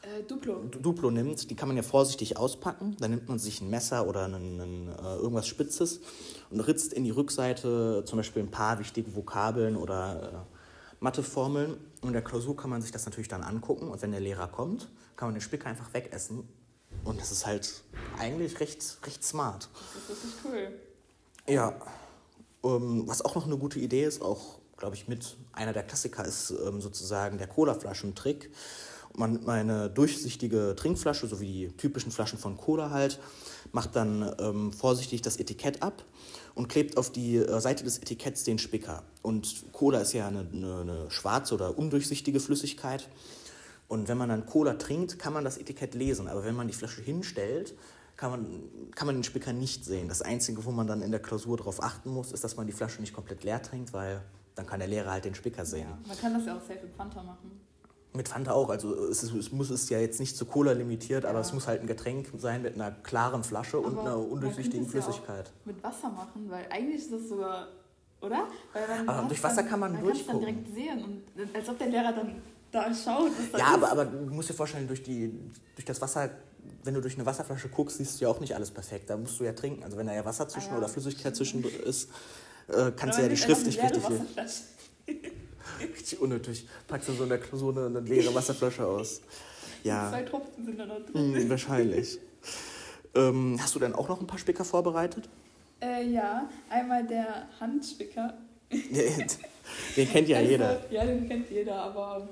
äh, 0.03 0.23
Duplo. 0.23 0.63
Duplo 0.65 1.11
nimmt, 1.11 1.49
die 1.49 1.55
kann 1.55 1.69
man 1.69 1.77
ja 1.77 1.83
vorsichtig 1.83 2.37
auspacken. 2.37 2.97
Dann 2.99 3.11
nimmt 3.11 3.29
man 3.29 3.39
sich 3.39 3.61
ein 3.61 3.69
Messer 3.69 4.07
oder 4.07 4.25
einen, 4.25 4.59
einen, 4.59 4.87
äh, 4.89 5.15
irgendwas 5.15 5.47
Spitzes 5.47 6.01
und 6.49 6.59
ritzt 6.59 6.93
in 6.93 7.05
die 7.05 7.11
Rückseite 7.11 8.03
zum 8.05 8.17
Beispiel 8.17 8.43
ein 8.43 8.51
paar 8.51 8.79
wichtige 8.79 9.15
Vokabeln 9.15 9.77
oder 9.77 10.45
äh, 10.49 10.55
Matheformeln. 10.99 11.77
Und 12.01 12.07
in 12.09 12.13
der 12.13 12.21
Klausur 12.21 12.55
kann 12.57 12.69
man 12.69 12.81
sich 12.81 12.91
das 12.91 13.05
natürlich 13.05 13.29
dann 13.29 13.43
angucken 13.43 13.87
und 13.89 14.01
wenn 14.01 14.11
der 14.11 14.19
Lehrer 14.19 14.47
kommt, 14.49 14.89
kann 15.15 15.29
man 15.29 15.35
den 15.35 15.41
Spicker 15.41 15.67
einfach 15.67 15.93
wegessen. 15.93 16.47
Und 17.05 17.19
das 17.19 17.31
ist 17.31 17.45
halt 17.45 17.83
eigentlich 18.19 18.59
recht, 18.59 18.97
recht 19.05 19.23
smart. 19.23 19.69
Das 19.93 20.17
ist 20.17 20.23
wirklich 20.23 20.45
cool. 20.45 20.79
Ja. 21.47 21.73
Ähm, 22.63 23.03
was 23.07 23.23
auch 23.23 23.35
noch 23.35 23.45
eine 23.45 23.57
gute 23.57 23.79
Idee 23.79 24.05
ist, 24.05 24.21
auch 24.21 24.59
glaube 24.77 24.95
ich 24.95 25.07
mit 25.07 25.37
einer 25.51 25.73
der 25.73 25.83
Klassiker 25.83 26.25
ist 26.25 26.53
ähm, 26.65 26.81
sozusagen 26.81 27.37
der 27.37 27.47
Cola-Flaschen-Trick 27.47 28.49
man 29.17 29.47
eine 29.47 29.89
durchsichtige 29.89 30.75
Trinkflasche, 30.75 31.27
so 31.27 31.39
wie 31.39 31.45
die 31.45 31.77
typischen 31.77 32.11
Flaschen 32.11 32.39
von 32.39 32.57
Cola 32.57 32.89
halt, 32.89 33.19
macht 33.71 33.95
dann 33.95 34.33
ähm, 34.39 34.73
vorsichtig 34.73 35.21
das 35.21 35.37
Etikett 35.37 35.81
ab 35.81 36.03
und 36.55 36.67
klebt 36.67 36.97
auf 36.97 37.11
die 37.11 37.37
äh, 37.37 37.59
Seite 37.59 37.83
des 37.83 37.99
Etiketts 37.99 38.43
den 38.43 38.59
Spicker. 38.59 39.03
Und 39.21 39.71
Cola 39.71 39.99
ist 39.99 40.13
ja 40.13 40.27
eine, 40.27 40.47
eine, 40.51 40.81
eine 40.81 41.11
schwarze 41.11 41.53
oder 41.53 41.77
undurchsichtige 41.77 42.39
Flüssigkeit. 42.39 43.07
Und 43.87 44.07
wenn 44.07 44.17
man 44.17 44.29
dann 44.29 44.45
Cola 44.45 44.73
trinkt, 44.75 45.19
kann 45.19 45.33
man 45.33 45.43
das 45.43 45.57
Etikett 45.57 45.93
lesen. 45.93 46.27
Aber 46.27 46.43
wenn 46.43 46.55
man 46.55 46.67
die 46.67 46.73
Flasche 46.73 47.01
hinstellt, 47.01 47.75
kann 48.23 48.31
man, 48.31 48.91
kann 48.95 49.05
man 49.05 49.15
den 49.17 49.23
Spicker 49.25 49.51
nicht 49.51 49.83
sehen. 49.83 50.07
Das 50.07 50.21
Einzige, 50.21 50.63
wo 50.63 50.71
man 50.71 50.87
dann 50.87 51.01
in 51.01 51.11
der 51.11 51.19
Klausur 51.19 51.57
darauf 51.57 51.83
achten 51.83 52.09
muss, 52.09 52.31
ist, 52.31 52.41
dass 52.41 52.55
man 52.55 52.65
die 52.65 52.71
Flasche 52.71 53.01
nicht 53.01 53.13
komplett 53.13 53.43
leer 53.43 53.61
trinkt, 53.61 53.91
weil 53.91 54.21
dann 54.55 54.65
kann 54.65 54.79
der 54.79 54.87
Lehrer 54.87 55.11
halt 55.11 55.25
den 55.25 55.35
Spicker 55.35 55.65
sehen. 55.65 55.89
Ja, 55.89 55.97
man 56.07 56.17
kann 56.17 56.33
das 56.33 56.45
ja 56.45 56.55
auch 56.55 56.61
safe 56.61 56.79
mit 56.83 56.95
Fanta 56.95 57.21
machen. 57.21 57.59
Mit 58.13 58.29
Fanta 58.29 58.53
auch. 58.53 58.69
Also 58.69 58.95
es, 58.95 59.23
ist, 59.23 59.33
es 59.33 59.51
muss 59.51 59.69
es 59.69 59.89
ja 59.89 59.99
jetzt 59.99 60.21
nicht 60.21 60.37
zu 60.37 60.45
Cola 60.45 60.71
limitiert, 60.71 61.25
ja. 61.25 61.31
aber 61.31 61.41
es 61.41 61.51
muss 61.51 61.67
halt 61.67 61.81
ein 61.81 61.87
Getränk 61.87 62.29
sein 62.37 62.61
mit 62.61 62.75
einer 62.75 62.91
klaren 62.91 63.43
Flasche 63.43 63.77
aber 63.77 63.87
und 63.87 63.99
einer 63.99 64.17
undurchsichtigen 64.17 64.87
Flüssigkeit. 64.87 65.47
Ja 65.47 65.73
mit 65.73 65.83
Wasser 65.83 66.09
machen, 66.09 66.49
weil 66.49 66.65
eigentlich 66.69 67.01
ist 67.01 67.11
das 67.11 67.27
sogar, 67.27 67.67
oder? 68.21 68.47
aber 69.05 69.27
durch 69.27 69.43
Wasser 69.43 69.57
dann, 69.57 69.67
kann 69.67 69.81
man, 69.81 69.91
man 69.91 70.01
durchgucken. 70.01 70.41
Man 70.41 70.45
kann 70.45 70.63
direkt 70.63 70.73
sehen 70.73 71.23
und 71.35 71.55
als 71.55 71.67
ob 71.67 71.77
der 71.77 71.87
Lehrer 71.87 72.13
dann 72.13 72.41
da 72.71 72.93
schaut. 72.93 73.31
Ja, 73.57 73.73
aber, 73.73 73.91
aber 73.91 74.05
du 74.05 74.33
musst 74.33 74.49
dir 74.49 74.53
vorstellen, 74.53 74.87
durch, 74.87 75.03
die, 75.03 75.29
durch 75.75 75.85
das 75.85 75.99
Wasser 75.99 76.29
wenn 76.83 76.93
du 76.93 77.01
durch 77.01 77.15
eine 77.15 77.25
Wasserflasche 77.25 77.69
guckst, 77.69 77.97
siehst 77.97 78.19
du 78.19 78.25
ja 78.25 78.31
auch 78.31 78.39
nicht 78.39 78.55
alles 78.55 78.71
perfekt. 78.71 79.09
Da 79.09 79.17
musst 79.17 79.39
du 79.39 79.43
ja 79.43 79.53
trinken. 79.53 79.83
Also 79.83 79.97
wenn 79.97 80.07
da 80.07 80.13
ja 80.13 80.25
Wasser 80.25 80.47
zwischen 80.47 80.69
ah, 80.69 80.73
ja. 80.73 80.77
oder 80.79 80.89
Flüssigkeit 80.89 81.35
zwischen 81.35 81.63
ist, 81.63 82.09
äh, 82.67 82.91
kannst 82.95 83.17
du 83.17 83.23
ja 83.23 83.29
die 83.29 83.37
Schrift 83.37 83.65
nicht 83.65 83.81
richtig 83.81 84.07
lesen. 84.09 84.27
Richtig 85.81 86.21
unnötig. 86.21 86.67
Packst 86.87 87.09
du 87.09 87.13
so 87.13 87.23
in 87.23 87.29
der 87.29 87.39
Klausur 87.39 87.75
eine, 87.75 87.85
eine 87.87 87.99
leere 87.99 88.33
Wasserflasche 88.33 88.85
aus. 88.85 89.21
Ja. 89.83 90.09
Zwei 90.09 90.23
Tropfen 90.23 90.65
sind 90.65 90.79
da 90.79 90.85
noch 90.85 91.05
drin. 91.05 91.35
Hm, 91.35 91.49
wahrscheinlich. 91.49 92.19
ähm, 93.15 93.57
hast 93.61 93.75
du 93.75 93.79
dann 93.79 93.93
auch 93.93 94.07
noch 94.07 94.21
ein 94.21 94.27
paar 94.27 94.39
Spicker 94.39 94.63
vorbereitet? 94.63 95.29
Äh, 95.81 96.07
ja, 96.07 96.49
einmal 96.69 97.05
der 97.05 97.47
Handspicker. 97.59 98.37
den 99.97 100.09
kennt 100.09 100.27
ja 100.27 100.37
also, 100.37 100.51
jeder. 100.51 100.91
Ja, 100.91 101.05
den 101.05 101.27
kennt 101.27 101.49
jeder, 101.49 101.75
aber 101.75 102.27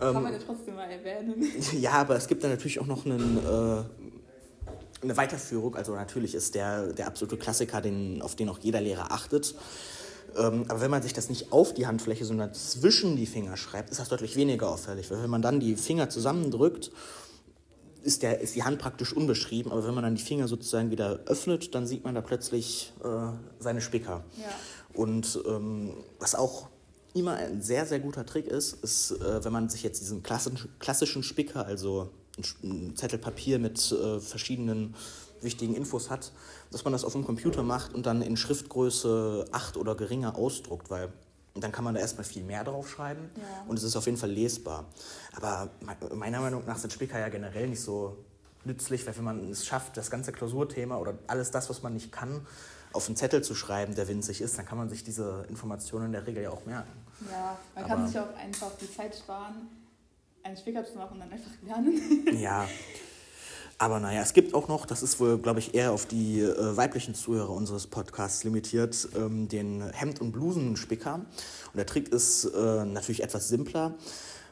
ähm, 0.00 0.12
kann 0.12 0.22
man 0.22 0.32
ja 0.32 0.38
trotzdem 0.44 0.74
mal 0.74 0.90
erwähnen. 0.90 1.44
Ja, 1.78 1.92
aber 1.92 2.16
es 2.16 2.26
gibt 2.28 2.42
dann 2.42 2.50
natürlich 2.50 2.80
auch 2.80 2.86
noch 2.86 3.04
einen, 3.04 3.38
äh, 3.38 5.02
eine 5.02 5.16
Weiterführung. 5.16 5.76
Also 5.76 5.94
natürlich 5.94 6.34
ist 6.34 6.54
der, 6.54 6.92
der 6.92 7.06
absolute 7.06 7.36
Klassiker, 7.36 7.80
den, 7.80 8.22
auf 8.22 8.36
den 8.36 8.48
auch 8.48 8.58
jeder 8.60 8.80
Lehrer 8.80 9.12
achtet. 9.12 9.54
Ähm, 10.36 10.64
aber 10.68 10.80
wenn 10.80 10.90
man 10.90 11.02
sich 11.02 11.12
das 11.12 11.28
nicht 11.28 11.52
auf 11.52 11.74
die 11.74 11.86
Handfläche, 11.86 12.24
sondern 12.24 12.52
zwischen 12.54 13.16
die 13.16 13.26
Finger 13.26 13.56
schreibt, 13.56 13.90
ist 13.90 14.00
das 14.00 14.08
deutlich 14.08 14.36
weniger 14.36 14.68
auffällig. 14.68 15.10
Weil 15.10 15.22
wenn 15.22 15.30
man 15.30 15.42
dann 15.42 15.60
die 15.60 15.76
Finger 15.76 16.10
zusammendrückt, 16.10 16.90
ist, 18.02 18.22
der, 18.22 18.40
ist 18.40 18.54
die 18.54 18.62
Hand 18.62 18.78
praktisch 18.78 19.12
unbeschrieben. 19.12 19.72
Aber 19.72 19.86
wenn 19.86 19.94
man 19.94 20.04
dann 20.04 20.14
die 20.14 20.22
Finger 20.22 20.48
sozusagen 20.48 20.90
wieder 20.90 21.20
öffnet, 21.26 21.74
dann 21.74 21.86
sieht 21.86 22.04
man 22.04 22.14
da 22.14 22.20
plötzlich 22.20 22.92
äh, 23.02 23.08
seine 23.58 23.80
Spicker. 23.80 24.24
Ja. 24.36 24.48
Und 24.94 25.40
ähm, 25.46 25.92
was 26.18 26.34
auch 26.34 26.68
immer 27.14 27.34
ein 27.34 27.62
sehr, 27.62 27.86
sehr 27.86 28.00
guter 28.00 28.26
Trick 28.26 28.46
ist, 28.46 28.82
ist, 28.82 29.12
äh, 29.12 29.44
wenn 29.44 29.52
man 29.52 29.68
sich 29.68 29.82
jetzt 29.82 30.00
diesen 30.00 30.22
klassischen, 30.22 30.70
klassischen 30.78 31.22
Spicker, 31.22 31.66
also 31.66 32.10
ein 32.62 32.96
Zettel 32.96 33.18
Papier 33.18 33.58
mit 33.58 33.92
äh, 33.92 34.20
verschiedenen 34.20 34.94
wichtigen 35.40 35.74
Infos 35.74 36.10
hat, 36.10 36.32
dass 36.70 36.84
man 36.84 36.92
das 36.92 37.04
auf 37.04 37.12
dem 37.12 37.24
Computer 37.24 37.62
macht 37.62 37.94
und 37.94 38.06
dann 38.06 38.22
in 38.22 38.36
Schriftgröße 38.36 39.44
8 39.52 39.76
oder 39.76 39.94
geringer 39.94 40.36
ausdruckt, 40.36 40.90
weil 40.90 41.12
dann 41.54 41.70
kann 41.70 41.84
man 41.84 41.94
da 41.94 42.00
erstmal 42.00 42.24
viel 42.24 42.42
mehr 42.42 42.64
drauf 42.64 42.90
schreiben 42.90 43.30
ja. 43.36 43.64
und 43.68 43.76
es 43.76 43.84
ist 43.84 43.94
auf 43.94 44.06
jeden 44.06 44.18
Fall 44.18 44.30
lesbar. 44.30 44.86
Aber 45.36 45.70
meiner 46.12 46.40
Meinung 46.40 46.64
nach 46.66 46.78
sind 46.78 46.92
Spicker 46.92 47.20
ja 47.20 47.28
generell 47.28 47.68
nicht 47.68 47.80
so 47.80 48.16
nützlich, 48.64 49.06
weil 49.06 49.16
wenn 49.16 49.24
man 49.24 49.50
es 49.50 49.64
schafft, 49.64 49.96
das 49.96 50.10
ganze 50.10 50.32
Klausurthema 50.32 50.96
oder 50.96 51.14
alles 51.28 51.52
das, 51.52 51.70
was 51.70 51.82
man 51.82 51.94
nicht 51.94 52.10
kann, 52.10 52.44
auf 52.94 53.06
einen 53.06 53.16
Zettel 53.16 53.42
zu 53.42 53.54
schreiben, 53.54 53.94
der 53.94 54.08
winzig 54.08 54.40
ist, 54.40 54.56
dann 54.56 54.66
kann 54.66 54.78
man 54.78 54.88
sich 54.88 55.04
diese 55.04 55.44
Informationen 55.48 56.06
in 56.06 56.12
der 56.12 56.26
Regel 56.26 56.44
ja 56.44 56.50
auch 56.50 56.64
merken. 56.64 56.92
Ja, 57.30 57.58
man 57.74 57.84
Aber 57.84 57.94
kann 57.94 58.06
sich 58.06 58.18
auch 58.18 58.34
einfach 58.36 58.70
die 58.80 58.90
Zeit 58.90 59.14
sparen, 59.14 59.68
einen 60.42 60.56
Spicker 60.56 60.84
zu 60.84 60.96
machen 60.96 61.14
und 61.14 61.20
dann 61.20 61.32
einfach 61.32 61.50
lernen. 61.62 62.26
ja, 62.40 62.66
Aber 63.78 63.98
naja, 63.98 64.22
es 64.22 64.32
gibt 64.32 64.54
auch 64.54 64.68
noch, 64.68 64.86
das 64.86 65.02
ist 65.02 65.18
wohl, 65.18 65.38
glaube 65.38 65.58
ich, 65.58 65.74
eher 65.74 65.92
auf 65.92 66.06
die 66.06 66.40
äh, 66.40 66.76
weiblichen 66.76 67.14
Zuhörer 67.14 67.50
unseres 67.50 67.86
Podcasts 67.86 68.44
limitiert, 68.44 69.08
ähm, 69.16 69.48
den 69.48 69.82
Hemd- 69.90 70.20
und 70.20 70.32
Blusenspicker. 70.32 71.14
Und 71.14 71.76
der 71.76 71.86
Trick 71.86 72.08
ist 72.10 72.44
äh, 72.44 72.84
natürlich 72.84 73.22
etwas 73.22 73.48
simpler, 73.48 73.94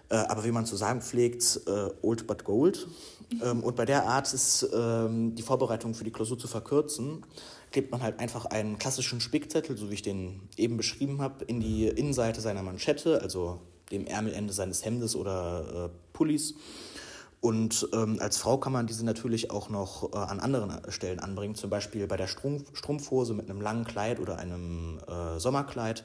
äh, 0.08 0.16
aber 0.16 0.44
wie 0.44 0.50
man 0.50 0.66
zu 0.66 0.76
sagen 0.76 1.00
pflegt, 1.00 1.60
äh, 1.66 1.90
old 2.02 2.26
but 2.26 2.44
gold. 2.44 2.88
Ähm, 3.42 3.64
und 3.64 3.76
bei 3.76 3.86
der 3.86 4.04
Art 4.04 4.30
ist 4.34 4.68
ähm, 4.74 5.34
die 5.34 5.42
Vorbereitung 5.42 5.94
für 5.94 6.04
die 6.04 6.10
Klausur 6.10 6.38
zu 6.38 6.48
verkürzen. 6.48 7.24
Klebt 7.72 7.90
man 7.90 8.02
halt 8.02 8.20
einfach 8.20 8.46
einen 8.46 8.78
klassischen 8.78 9.20
Spickzettel, 9.20 9.76
so 9.76 9.90
wie 9.90 9.94
ich 9.94 10.02
den 10.02 10.48
eben 10.56 10.76
beschrieben 10.76 11.20
habe, 11.20 11.44
in 11.44 11.60
die 11.60 11.88
Innenseite 11.88 12.40
seiner 12.40 12.62
Manschette, 12.62 13.20
also 13.20 13.60
dem 13.90 14.06
Ärmelende 14.06 14.52
seines 14.52 14.84
Hemdes 14.84 15.16
oder 15.16 15.90
äh, 15.90 15.96
Pullis 16.12 16.54
und 17.42 17.88
ähm, 17.92 18.18
als 18.20 18.36
Frau 18.36 18.56
kann 18.56 18.72
man 18.72 18.86
diese 18.86 19.04
natürlich 19.04 19.50
auch 19.50 19.68
noch 19.68 20.12
äh, 20.12 20.16
an 20.16 20.38
anderen 20.38 20.80
Stellen 20.92 21.18
anbringen, 21.18 21.56
zum 21.56 21.70
Beispiel 21.70 22.06
bei 22.06 22.16
der 22.16 22.28
Strumpf 22.28 22.70
Strumpfhose 22.72 23.34
mit 23.34 23.50
einem 23.50 23.60
langen 23.60 23.84
Kleid 23.84 24.20
oder 24.20 24.38
einem 24.38 25.00
äh, 25.08 25.40
Sommerkleid. 25.40 26.04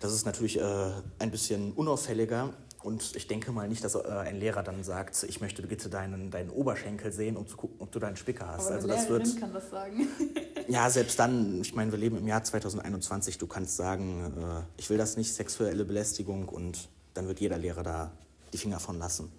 Das 0.00 0.12
ist 0.12 0.26
natürlich 0.26 0.58
äh, 0.58 0.90
ein 1.20 1.30
bisschen 1.30 1.72
unauffälliger 1.72 2.52
und 2.82 3.14
ich 3.14 3.28
denke 3.28 3.52
mal 3.52 3.68
nicht, 3.68 3.84
dass 3.84 3.94
äh, 3.94 4.08
ein 4.08 4.40
Lehrer 4.40 4.64
dann 4.64 4.82
sagt, 4.82 5.24
ich 5.28 5.40
möchte 5.40 5.62
bitte 5.62 5.88
deinen, 5.88 6.32
deinen 6.32 6.50
Oberschenkel 6.50 7.12
sehen, 7.12 7.36
um 7.36 7.46
zu 7.46 7.56
gucken, 7.56 7.76
ob 7.78 7.92
du 7.92 8.00
deinen 8.00 8.16
Spicker 8.16 8.48
hast. 8.48 8.66
Aber 8.66 8.74
also 8.74 8.88
das 8.88 9.08
wird, 9.08 9.38
kann 9.38 9.52
das 9.52 9.70
sagen. 9.70 10.08
ja, 10.68 10.90
selbst 10.90 11.18
dann, 11.18 11.60
ich 11.60 11.74
meine, 11.74 11.92
wir 11.92 11.98
leben 11.98 12.16
im 12.16 12.26
Jahr 12.26 12.42
2021, 12.42 13.38
du 13.38 13.46
kannst 13.46 13.76
sagen, 13.76 14.32
äh, 14.36 14.62
ich 14.76 14.90
will 14.90 14.98
das 14.98 15.16
nicht, 15.16 15.32
sexuelle 15.34 15.84
Belästigung 15.84 16.48
und 16.48 16.88
dann 17.14 17.28
wird 17.28 17.40
jeder 17.40 17.58
Lehrer 17.58 17.82
da 17.82 18.12
die 18.52 18.58
Finger 18.58 18.80
von 18.80 18.98
lassen. 18.98 19.30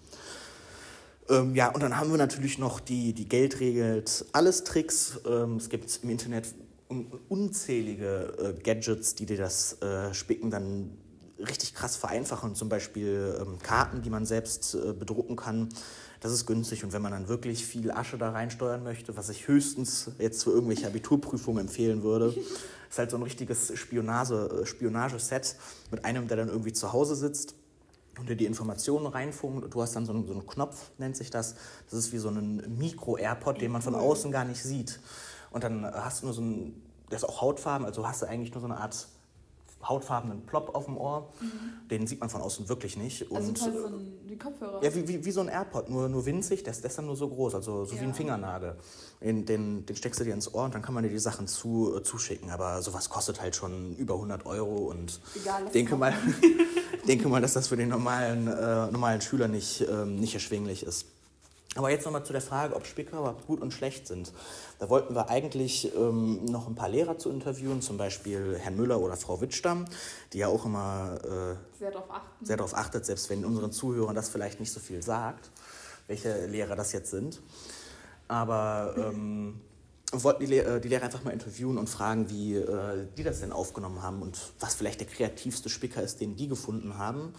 Ähm, 1.28 1.54
ja, 1.54 1.68
und 1.68 1.82
dann 1.82 1.96
haben 1.96 2.10
wir 2.10 2.18
natürlich 2.18 2.58
noch 2.58 2.80
die, 2.80 3.12
die 3.12 3.28
Geld 3.28 3.60
regelt 3.60 4.24
alles 4.32 4.64
Tricks. 4.64 5.20
Ähm, 5.26 5.56
es 5.56 5.68
gibt 5.68 6.00
im 6.02 6.10
Internet 6.10 6.54
un 6.88 7.06
unzählige 7.28 8.56
äh, 8.56 8.62
Gadgets, 8.62 9.14
die 9.14 9.26
dir 9.26 9.36
das 9.36 9.80
äh, 9.82 10.14
Spicken 10.14 10.50
dann 10.50 10.96
richtig 11.38 11.74
krass 11.74 11.96
vereinfachen. 11.96 12.54
Zum 12.54 12.68
Beispiel 12.68 13.38
ähm, 13.40 13.58
Karten, 13.62 14.02
die 14.02 14.10
man 14.10 14.24
selbst 14.24 14.74
äh, 14.74 14.92
bedrucken 14.92 15.36
kann. 15.36 15.68
Das 16.20 16.32
ist 16.32 16.46
günstig. 16.46 16.84
Und 16.84 16.92
wenn 16.92 17.02
man 17.02 17.12
dann 17.12 17.28
wirklich 17.28 17.64
viel 17.64 17.90
Asche 17.90 18.18
da 18.18 18.30
reinsteuern 18.30 18.82
möchte, 18.82 19.16
was 19.16 19.28
ich 19.28 19.46
höchstens 19.46 20.10
jetzt 20.18 20.44
für 20.44 20.50
irgendwelche 20.50 20.86
Abiturprüfungen 20.86 21.66
empfehlen 21.66 22.02
würde, 22.02 22.34
ist 22.90 22.98
halt 22.98 23.10
so 23.10 23.16
ein 23.16 23.22
richtiges 23.22 23.76
Spionage, 23.78 24.62
äh, 24.62 24.66
Spionageset 24.66 25.56
mit 25.90 26.04
einem, 26.04 26.26
der 26.26 26.38
dann 26.38 26.48
irgendwie 26.48 26.72
zu 26.72 26.92
Hause 26.92 27.14
sitzt 27.14 27.54
und 28.18 28.28
dir 28.28 28.36
die 28.36 28.46
Informationen 28.46 29.06
reinfunkt. 29.06 29.72
Du 29.72 29.80
hast 29.80 29.94
dann 29.94 30.06
so 30.06 30.12
einen, 30.12 30.26
so 30.26 30.32
einen 30.32 30.46
Knopf, 30.46 30.90
nennt 30.98 31.16
sich 31.16 31.30
das. 31.30 31.54
Das 31.88 31.98
ist 31.98 32.12
wie 32.12 32.18
so 32.18 32.28
ein 32.28 32.76
Mikro-AirPod, 32.78 33.60
den 33.60 33.70
man 33.70 33.82
von 33.82 33.94
außen 33.94 34.32
gar 34.32 34.44
nicht 34.44 34.62
sieht. 34.62 35.00
Und 35.50 35.64
dann 35.64 35.84
hast 35.84 36.22
du 36.22 36.26
nur 36.26 36.34
so 36.34 36.42
ein, 36.42 36.82
der 37.10 37.16
ist 37.16 37.24
auch 37.24 37.40
Hautfarben, 37.40 37.86
also 37.86 38.06
hast 38.06 38.22
du 38.22 38.26
eigentlich 38.26 38.52
nur 38.52 38.60
so 38.60 38.66
eine 38.66 38.78
Art 38.78 39.08
hautfarbenen 39.86 40.44
Plop 40.46 40.74
auf 40.74 40.86
dem 40.86 40.96
Ohr. 40.96 41.28
Mhm. 41.40 41.88
Den 41.88 42.06
sieht 42.06 42.20
man 42.20 42.28
von 42.28 42.40
außen 42.40 42.68
wirklich 42.68 42.96
nicht. 42.96 43.30
Also 43.32 43.48
und, 43.48 43.58
quasi 43.58 43.78
so 43.78 43.86
ein, 43.86 44.18
wie 44.26 44.36
Kopfhörer? 44.36 44.82
Ja, 44.82 44.94
wie, 44.94 45.08
wie, 45.08 45.24
wie 45.24 45.30
so 45.30 45.40
ein 45.40 45.48
AirPod, 45.48 45.88
nur, 45.88 46.08
nur 46.08 46.26
winzig, 46.26 46.62
der 46.62 46.72
ist, 46.72 46.82
der 46.82 46.90
ist 46.90 46.98
dann 46.98 47.06
nur 47.06 47.16
so 47.16 47.28
groß, 47.28 47.54
also 47.54 47.84
so 47.84 47.94
ja. 47.94 48.00
wie 48.00 48.04
ein 48.06 48.14
Fingernagel. 48.14 48.76
Den, 49.20 49.46
den, 49.46 49.86
den 49.86 49.96
steckst 49.96 50.20
du 50.20 50.24
dir 50.24 50.34
ins 50.34 50.52
Ohr 50.52 50.64
und 50.64 50.74
dann 50.74 50.82
kann 50.82 50.94
man 50.94 51.04
dir 51.04 51.10
die 51.10 51.18
Sachen 51.18 51.46
zu, 51.46 51.96
äh, 51.96 52.02
zuschicken. 52.02 52.50
Aber 52.50 52.82
sowas 52.82 53.08
kostet 53.08 53.40
halt 53.40 53.56
schon 53.56 53.94
über 53.96 54.14
100 54.14 54.46
Euro 54.46 54.90
und 54.90 55.20
Egal, 55.34 55.64
denke, 55.72 55.96
mal, 55.96 56.14
denke 57.08 57.28
mal, 57.28 57.40
dass 57.40 57.54
das 57.54 57.68
für 57.68 57.76
den 57.76 57.88
normalen, 57.88 58.46
äh, 58.48 58.90
normalen 58.90 59.20
Schüler 59.20 59.48
nicht, 59.48 59.86
ähm, 59.88 60.16
nicht 60.16 60.34
erschwinglich 60.34 60.84
ist. 60.84 61.06
Aber 61.74 61.90
jetzt 61.90 62.04
nochmal 62.04 62.24
zu 62.24 62.32
der 62.32 62.42
Frage, 62.42 62.74
ob 62.74 62.86
Spicker 62.86 63.18
überhaupt 63.18 63.46
gut 63.46 63.60
und 63.60 63.72
schlecht 63.72 64.06
sind. 64.06 64.32
Da 64.78 64.88
wollten 64.88 65.14
wir 65.14 65.28
eigentlich 65.28 65.94
ähm, 65.94 66.44
noch 66.46 66.66
ein 66.66 66.74
paar 66.74 66.88
Lehrer 66.88 67.18
zu 67.18 67.30
interviewen, 67.30 67.82
zum 67.82 67.98
Beispiel 67.98 68.56
Herrn 68.58 68.76
Müller 68.76 69.00
oder 69.00 69.16
Frau 69.16 69.40
Wittstamm, 69.40 69.84
die 70.32 70.38
ja 70.38 70.48
auch 70.48 70.64
immer 70.64 71.18
äh, 71.22 71.78
sehr, 71.78 71.90
darauf 71.90 72.10
achten. 72.10 72.46
sehr 72.46 72.56
darauf 72.56 72.74
achtet, 72.74 73.04
selbst 73.04 73.28
wenn 73.30 73.44
unseren 73.44 73.70
Zuhörern 73.70 74.14
das 74.14 74.28
vielleicht 74.30 74.60
nicht 74.60 74.72
so 74.72 74.80
viel 74.80 75.02
sagt, 75.02 75.50
welche 76.06 76.46
Lehrer 76.46 76.74
das 76.74 76.92
jetzt 76.92 77.10
sind. 77.10 77.40
Aber 78.28 78.94
ähm, 78.96 79.60
wollten 80.12 80.40
die, 80.40 80.46
Lehrer, 80.46 80.76
äh, 80.76 80.80
die 80.80 80.88
Lehrer 80.88 81.04
einfach 81.04 81.22
mal 81.22 81.32
interviewen 81.32 81.76
und 81.76 81.88
fragen, 81.88 82.30
wie 82.30 82.56
äh, 82.56 83.06
die 83.16 83.22
das 83.22 83.40
denn 83.40 83.52
aufgenommen 83.52 84.02
haben 84.02 84.22
und 84.22 84.38
was 84.58 84.74
vielleicht 84.74 85.00
der 85.00 85.06
kreativste 85.06 85.68
Spicker 85.68 86.02
ist, 86.02 86.20
den 86.20 86.36
die 86.36 86.48
gefunden 86.48 86.98
haben. 86.98 87.34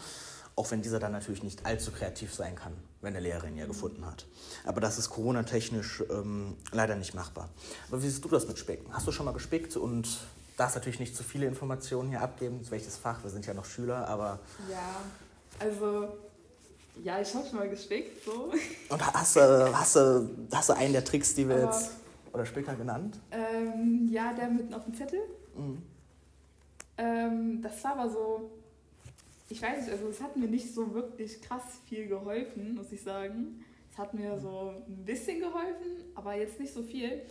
Auch 0.60 0.72
wenn 0.72 0.82
dieser 0.82 1.00
dann 1.00 1.14
natürlich 1.14 1.42
nicht 1.42 1.66
allzu 1.66 1.90
kreativ 1.90 2.34
sein 2.34 2.54
kann, 2.54 2.74
wenn 3.00 3.14
der 3.14 3.22
Lehrer 3.22 3.48
ihn 3.48 3.56
ja 3.56 3.66
gefunden 3.66 4.06
hat. 4.06 4.26
Aber 4.66 4.82
das 4.82 5.00
ist 5.00 5.10
Corona-technisch 5.10 6.04
ähm, 6.10 6.58
leider 6.74 6.98
nicht 6.98 7.14
machbar. 7.14 7.48
Aber 7.88 8.04
wie 8.04 8.10
siehst 8.10 8.26
du 8.26 8.28
das 8.28 8.46
mit 8.46 8.60
Spicken? 8.60 8.94
Hast 8.94 9.08
du 9.08 9.14
schon 9.14 9.26
mal 9.26 9.32
gespickt 9.32 9.78
und 9.78 10.20
darfst 10.58 10.76
natürlich 10.76 11.00
nicht 11.00 11.16
zu 11.16 11.24
viele 11.24 11.46
Informationen 11.46 12.10
hier 12.10 12.20
abgeben, 12.20 12.60
welches 12.70 12.98
Fach, 12.98 13.24
wir 13.24 13.30
sind 13.30 13.46
ja 13.46 13.54
noch 13.54 13.64
Schüler, 13.64 14.06
aber... 14.10 14.40
Ja, 14.70 14.98
also 15.60 16.10
ja, 17.06 17.22
ich 17.22 17.34
habe 17.34 17.48
schon 17.48 17.60
mal 17.60 17.70
gespickt, 17.70 18.26
so. 18.26 18.52
Und 18.90 19.14
hast 19.14 19.38
du, 19.38 19.74
hast, 19.74 19.96
du, 19.96 20.30
hast 20.52 20.68
du 20.68 20.74
einen 20.74 20.92
der 20.92 21.06
Tricks, 21.06 21.36
die 21.36 21.48
wir 21.48 21.56
aber, 21.56 21.74
jetzt, 21.74 21.92
oder 22.34 22.46
Spicker 22.46 22.76
genannt? 22.76 23.18
Ähm, 23.32 24.10
ja, 24.12 24.34
der 24.34 24.50
mitten 24.50 24.74
auf 24.74 24.84
dem 24.84 24.94
Zettel. 24.94 25.22
Mhm. 25.56 25.82
Ähm, 26.98 27.62
das 27.62 27.82
war 27.86 27.98
aber 27.98 28.10
so, 28.10 28.52
ich 29.50 29.62
weiß 29.62 29.82
nicht, 29.82 29.92
also 29.92 30.08
es 30.08 30.22
hat 30.22 30.38
mir 30.38 30.48
nicht 30.48 30.74
so 30.74 30.94
wirklich 30.94 31.42
krass 31.42 31.64
viel 31.88 32.08
geholfen, 32.08 32.76
muss 32.76 32.92
ich 32.92 33.02
sagen. 33.02 33.64
Es 33.92 33.98
hat 33.98 34.14
mir 34.14 34.40
so 34.40 34.74
ein 34.88 35.06
bisschen 35.06 35.40
geholfen, 35.40 36.04
aber 36.16 36.36
jetzt 36.36 36.60
nicht 36.60 36.74
so 36.74 36.84
viel. 36.84 37.22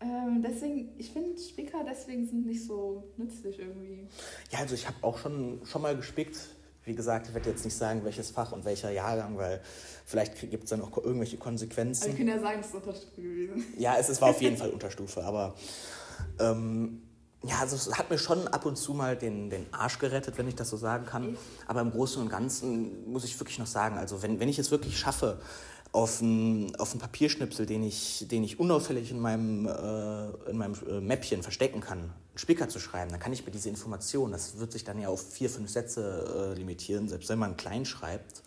Ähm, 0.00 0.42
deswegen, 0.42 0.90
ich 0.98 1.10
finde 1.10 1.40
Spicker 1.40 1.84
deswegen 1.88 2.26
sind 2.26 2.46
nicht 2.46 2.66
so 2.66 3.04
nützlich 3.16 3.58
irgendwie. 3.58 4.06
Ja, 4.50 4.58
also 4.58 4.74
ich 4.74 4.86
habe 4.86 4.96
auch 5.02 5.18
schon, 5.18 5.60
schon 5.64 5.82
mal 5.82 5.96
gespickt. 5.96 6.36
Wie 6.84 6.94
gesagt, 6.94 7.28
ich 7.28 7.34
werde 7.34 7.50
jetzt 7.50 7.64
nicht 7.64 7.76
sagen, 7.76 8.04
welches 8.04 8.30
Fach 8.30 8.52
und 8.52 8.64
welcher 8.64 8.90
Jahrgang, 8.90 9.38
weil 9.38 9.60
vielleicht 10.04 10.38
gibt 10.50 10.64
es 10.64 10.70
dann 10.70 10.82
auch 10.82 10.96
irgendwelche 10.98 11.36
Konsequenzen. 11.36 12.04
Aber 12.04 12.12
ich 12.12 12.18
kann 12.18 12.28
ja 12.28 12.38
sagen, 12.38 12.60
es 12.60 12.66
ist 12.66 12.74
Unterstufe 12.74 13.22
gewesen. 13.22 13.64
Ja, 13.78 13.96
es, 13.98 14.08
es 14.08 14.20
war 14.20 14.30
auf 14.30 14.42
jeden 14.42 14.56
Fall 14.56 14.70
Unterstufe, 14.70 15.24
aber 15.24 15.56
ähm, 16.38 17.02
ja, 17.46 17.58
also 17.60 17.76
es 17.76 17.92
hat 17.96 18.10
mir 18.10 18.18
schon 18.18 18.48
ab 18.48 18.66
und 18.66 18.76
zu 18.76 18.94
mal 18.94 19.16
den, 19.16 19.50
den 19.50 19.66
Arsch 19.72 19.98
gerettet, 19.98 20.38
wenn 20.38 20.48
ich 20.48 20.54
das 20.54 20.70
so 20.70 20.76
sagen 20.76 21.06
kann. 21.06 21.36
Aber 21.66 21.80
im 21.80 21.90
Großen 21.90 22.20
und 22.20 22.28
Ganzen 22.28 23.10
muss 23.10 23.24
ich 23.24 23.38
wirklich 23.38 23.58
noch 23.58 23.66
sagen, 23.66 23.98
also 23.98 24.22
wenn, 24.22 24.40
wenn 24.40 24.48
ich 24.48 24.58
es 24.58 24.70
wirklich 24.70 24.98
schaffe, 24.98 25.38
auf 25.92 26.20
einen, 26.20 26.76
auf 26.76 26.92
einen 26.92 27.00
Papierschnipsel, 27.00 27.64
den 27.64 27.82
ich, 27.82 28.26
den 28.30 28.44
ich 28.44 28.60
unauffällig 28.60 29.10
in 29.10 29.18
meinem, 29.18 29.66
äh, 29.66 30.50
in 30.50 30.58
meinem 30.58 30.74
äh, 30.88 31.00
Mäppchen 31.00 31.42
verstecken 31.42 31.80
kann, 31.80 31.98
einen 31.98 32.12
Spicker 32.34 32.68
zu 32.68 32.78
schreiben, 32.78 33.10
dann 33.10 33.20
kann 33.20 33.32
ich 33.32 33.46
mir 33.46 33.52
diese 33.52 33.70
Information, 33.70 34.32
das 34.32 34.58
wird 34.58 34.72
sich 34.72 34.84
dann 34.84 35.00
ja 35.00 35.08
auf 35.08 35.32
vier, 35.32 35.48
fünf 35.48 35.70
Sätze 35.70 36.52
äh, 36.52 36.58
limitieren, 36.58 37.08
selbst 37.08 37.28
wenn 37.30 37.38
man 37.38 37.56
klein 37.56 37.86
schreibt, 37.86 38.42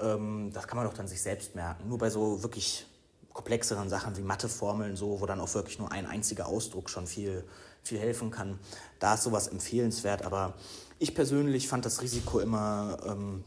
ähm, 0.00 0.50
das 0.52 0.66
kann 0.66 0.76
man 0.76 0.86
doch 0.86 0.94
dann 0.94 1.08
sich 1.08 1.20
selbst 1.20 1.54
merken. 1.54 1.88
Nur 1.88 1.98
bei 1.98 2.08
so 2.08 2.42
wirklich 2.42 2.86
komplexeren 3.34 3.90
Sachen 3.90 4.16
wie 4.16 4.22
Matheformeln, 4.22 4.96
so, 4.96 5.20
wo 5.20 5.26
dann 5.26 5.40
auch 5.40 5.52
wirklich 5.52 5.78
nur 5.78 5.92
ein 5.92 6.06
einziger 6.06 6.46
Ausdruck 6.46 6.88
schon 6.88 7.06
viel, 7.06 7.44
viel 7.86 7.98
helfen 7.98 8.30
kann. 8.30 8.58
Da 8.98 9.14
ist 9.14 9.22
sowas 9.22 9.48
empfehlenswert, 9.48 10.22
aber 10.22 10.54
ich 10.98 11.14
persönlich 11.14 11.68
fand 11.68 11.84
das 11.84 12.02
Risiko 12.02 12.40
immer, 12.40 12.98
ähm, 13.06 13.44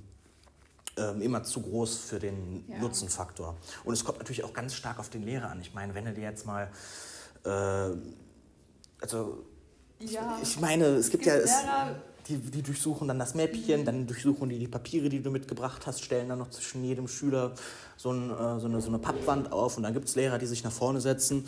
ähm, 0.97 1.21
immer 1.21 1.43
zu 1.43 1.61
groß 1.61 1.97
für 1.97 2.19
den 2.19 2.65
ja. 2.67 2.79
Nutzenfaktor. 2.79 3.55
Und 3.83 3.93
es 3.93 4.03
kommt 4.03 4.19
natürlich 4.19 4.43
auch 4.43 4.53
ganz 4.53 4.75
stark 4.75 4.99
auf 4.99 5.09
den 5.09 5.23
Lehrer 5.23 5.49
an. 5.49 5.61
Ich 5.61 5.73
meine, 5.73 5.95
wenn 5.95 6.05
du 6.05 6.13
dir 6.13 6.23
jetzt 6.23 6.45
mal, 6.45 6.69
äh, 7.43 7.49
also 9.01 9.43
ja. 9.99 10.37
ich, 10.41 10.55
ich, 10.55 10.59
meine, 10.59 10.85
es, 10.85 11.05
es 11.05 11.11
gibt, 11.11 11.23
gibt, 11.23 11.35
ja... 11.35 11.41
Es, 11.41 11.51
die, 12.27 12.37
die, 12.37 12.61
durchsuchen 12.61 13.07
dann 13.07 13.17
das 13.17 13.33
Mäppchen, 13.33 13.81
mhm. 13.81 13.85
dann 13.85 14.07
durchsuchen 14.07 14.49
die 14.49 14.59
die 14.59 14.67
Papiere, 14.67 15.09
die 15.09 15.23
du 15.23 15.31
mitgebracht 15.31 15.87
hast, 15.87 16.03
stellen 16.03 16.29
dann 16.29 16.37
noch 16.37 16.51
zwischen 16.51 16.83
jedem 16.83 17.07
Schüler 17.07 17.53
so, 17.97 18.11
ein, 18.11 18.29
äh, 18.29 18.59
so, 18.59 18.67
eine, 18.67 18.81
so 18.81 18.89
eine 18.89 18.99
Pappwand 18.99 19.51
auf 19.51 19.77
und 19.77 19.83
dann 19.83 19.93
gibt 19.93 20.07
es 20.07 20.15
Lehrer, 20.15 20.37
die 20.37 20.45
sich 20.45 20.63
nach 20.63 20.71
vorne 20.71 21.01
setzen 21.01 21.47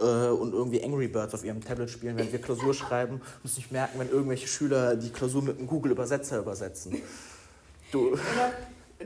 äh, 0.00 0.28
und 0.28 0.52
irgendwie 0.52 0.82
Angry 0.82 1.08
Birds 1.08 1.34
auf 1.34 1.44
ihrem 1.44 1.60
Tablet 1.60 1.90
spielen, 1.90 2.16
wenn 2.16 2.30
wir 2.30 2.40
Klausur 2.40 2.74
schreiben. 2.74 3.20
Muss 3.42 3.56
nicht 3.56 3.72
merken, 3.72 3.98
wenn 3.98 4.10
irgendwelche 4.10 4.46
Schüler 4.46 4.96
die 4.96 5.10
Klausur 5.10 5.42
mit 5.42 5.58
einem 5.58 5.66
Google-Übersetzer 5.66 6.38
übersetzen. 6.38 7.00
Du. 7.90 8.16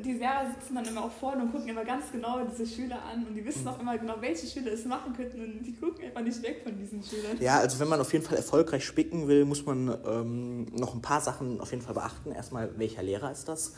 Die 0.04 0.12
Lehrer 0.14 0.50
sitzen 0.58 0.74
dann 0.74 0.86
immer 0.86 1.04
auch 1.04 1.12
vorne 1.12 1.42
und 1.42 1.52
gucken 1.52 1.68
immer 1.68 1.84
ganz 1.84 2.10
genau 2.10 2.42
diese 2.44 2.66
Schüler 2.66 3.02
an 3.02 3.26
und 3.26 3.34
die 3.34 3.44
wissen 3.44 3.68
auch 3.68 3.78
immer 3.78 3.98
genau, 3.98 4.16
welche 4.20 4.46
Schüler 4.46 4.72
es 4.72 4.86
machen 4.86 5.12
könnten 5.14 5.42
und 5.42 5.62
die 5.62 5.74
gucken 5.74 6.06
einfach 6.06 6.22
nicht 6.22 6.42
weg 6.42 6.62
von 6.64 6.78
diesen 6.78 7.02
Schülern. 7.02 7.36
Ja, 7.40 7.58
also 7.58 7.78
wenn 7.78 7.88
man 7.88 8.00
auf 8.00 8.10
jeden 8.10 8.24
Fall 8.24 8.38
erfolgreich 8.38 8.86
spicken 8.86 9.28
will, 9.28 9.44
muss 9.44 9.66
man 9.66 9.94
ähm, 10.06 10.64
noch 10.74 10.94
ein 10.94 11.02
paar 11.02 11.20
Sachen 11.20 11.60
auf 11.60 11.72
jeden 11.72 11.82
Fall 11.82 11.92
beachten. 11.92 12.32
Erstmal, 12.32 12.78
welcher 12.78 13.02
Lehrer 13.02 13.30
ist 13.30 13.48
das? 13.48 13.74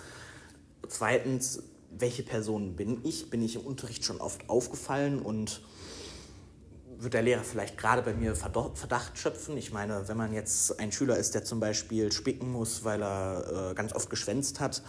Zweitens, 0.86 1.64
welche 1.90 2.22
Person 2.22 2.76
bin 2.76 3.00
ich? 3.02 3.30
Bin 3.30 3.42
ich 3.42 3.56
im 3.56 3.62
Unterricht 3.62 4.04
schon 4.04 4.20
oft 4.20 4.48
aufgefallen 4.48 5.20
und 5.20 5.62
wird 7.04 7.14
der 7.14 7.22
Lehrer 7.22 7.42
vielleicht 7.42 7.78
gerade 7.78 8.02
bei 8.02 8.14
mir 8.14 8.34
Verdacht 8.34 9.18
schöpfen. 9.18 9.56
Ich 9.56 9.72
meine, 9.72 10.08
wenn 10.08 10.16
man 10.16 10.32
jetzt 10.32 10.80
ein 10.80 10.92
Schüler 10.92 11.16
ist, 11.16 11.34
der 11.34 11.44
zum 11.44 11.60
Beispiel 11.60 12.10
spicken 12.10 12.50
muss, 12.50 12.84
weil 12.84 13.02
er 13.02 13.70
äh, 13.70 13.74
ganz 13.74 13.94
oft 13.94 14.10
geschwänzt 14.10 14.60
hat 14.60 14.82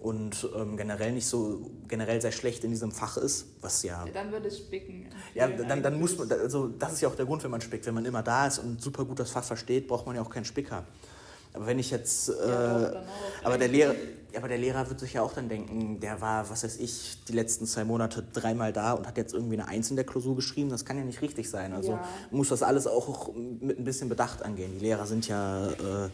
und 0.00 0.48
ähm, 0.56 0.76
generell 0.76 1.12
nicht 1.12 1.26
so 1.26 1.70
generell 1.86 2.20
sehr 2.20 2.32
schlecht 2.32 2.64
in 2.64 2.70
diesem 2.70 2.90
Fach 2.90 3.16
ist, 3.16 3.46
was 3.60 3.82
ja. 3.82 4.04
ja 4.06 4.12
dann 4.12 4.32
würde 4.32 4.48
ich 4.48 4.56
spicken. 4.56 5.08
Ja, 5.34 5.48
dann, 5.48 5.82
dann 5.82 5.98
muss 6.00 6.16
man, 6.16 6.30
also 6.32 6.68
das 6.68 6.94
ist 6.94 7.00
ja 7.02 7.08
auch 7.08 7.14
der 7.14 7.26
Grund, 7.26 7.44
wenn 7.44 7.50
man 7.50 7.60
spickt. 7.60 7.86
Wenn 7.86 7.94
man 7.94 8.04
immer 8.04 8.22
da 8.22 8.46
ist 8.46 8.58
und 8.58 8.80
super 8.80 9.04
gut 9.04 9.18
das 9.18 9.30
Fach 9.30 9.44
versteht, 9.44 9.88
braucht 9.88 10.06
man 10.06 10.16
ja 10.16 10.22
auch 10.22 10.30
keinen 10.30 10.46
Spicker. 10.46 10.84
Aber 11.52 11.66
wenn 11.66 11.78
ich 11.78 11.90
jetzt, 11.90 12.28
äh, 12.28 12.48
ja, 12.48 13.02
aber 13.42 13.58
der 13.58 13.68
Lehrer, 13.68 13.94
aber 14.36 14.48
der 14.48 14.58
Lehrer 14.58 14.88
wird 14.88 15.00
sich 15.00 15.14
ja 15.14 15.22
auch 15.22 15.32
dann 15.32 15.48
denken, 15.48 15.98
der 15.98 16.20
war, 16.20 16.48
was 16.48 16.62
weiß 16.62 16.78
ich, 16.78 17.18
die 17.28 17.32
letzten 17.32 17.66
zwei 17.66 17.84
Monate 17.84 18.24
dreimal 18.32 18.72
da 18.72 18.92
und 18.92 19.06
hat 19.06 19.16
jetzt 19.16 19.34
irgendwie 19.34 19.54
eine 19.54 19.66
Eins 19.66 19.90
in 19.90 19.96
der 19.96 20.04
Klausur 20.04 20.36
geschrieben. 20.36 20.70
Das 20.70 20.84
kann 20.84 20.96
ja 20.96 21.04
nicht 21.04 21.22
richtig 21.22 21.50
sein. 21.50 21.72
Also 21.72 21.92
ja. 21.92 22.08
muss 22.30 22.48
das 22.48 22.62
alles 22.62 22.86
auch 22.86 23.34
mit 23.34 23.78
ein 23.78 23.84
bisschen 23.84 24.08
Bedacht 24.08 24.42
angehen. 24.42 24.72
Die 24.78 24.84
Lehrer 24.84 25.06
sind 25.06 25.26
ja, 25.26 25.66
äh, 25.66 26.08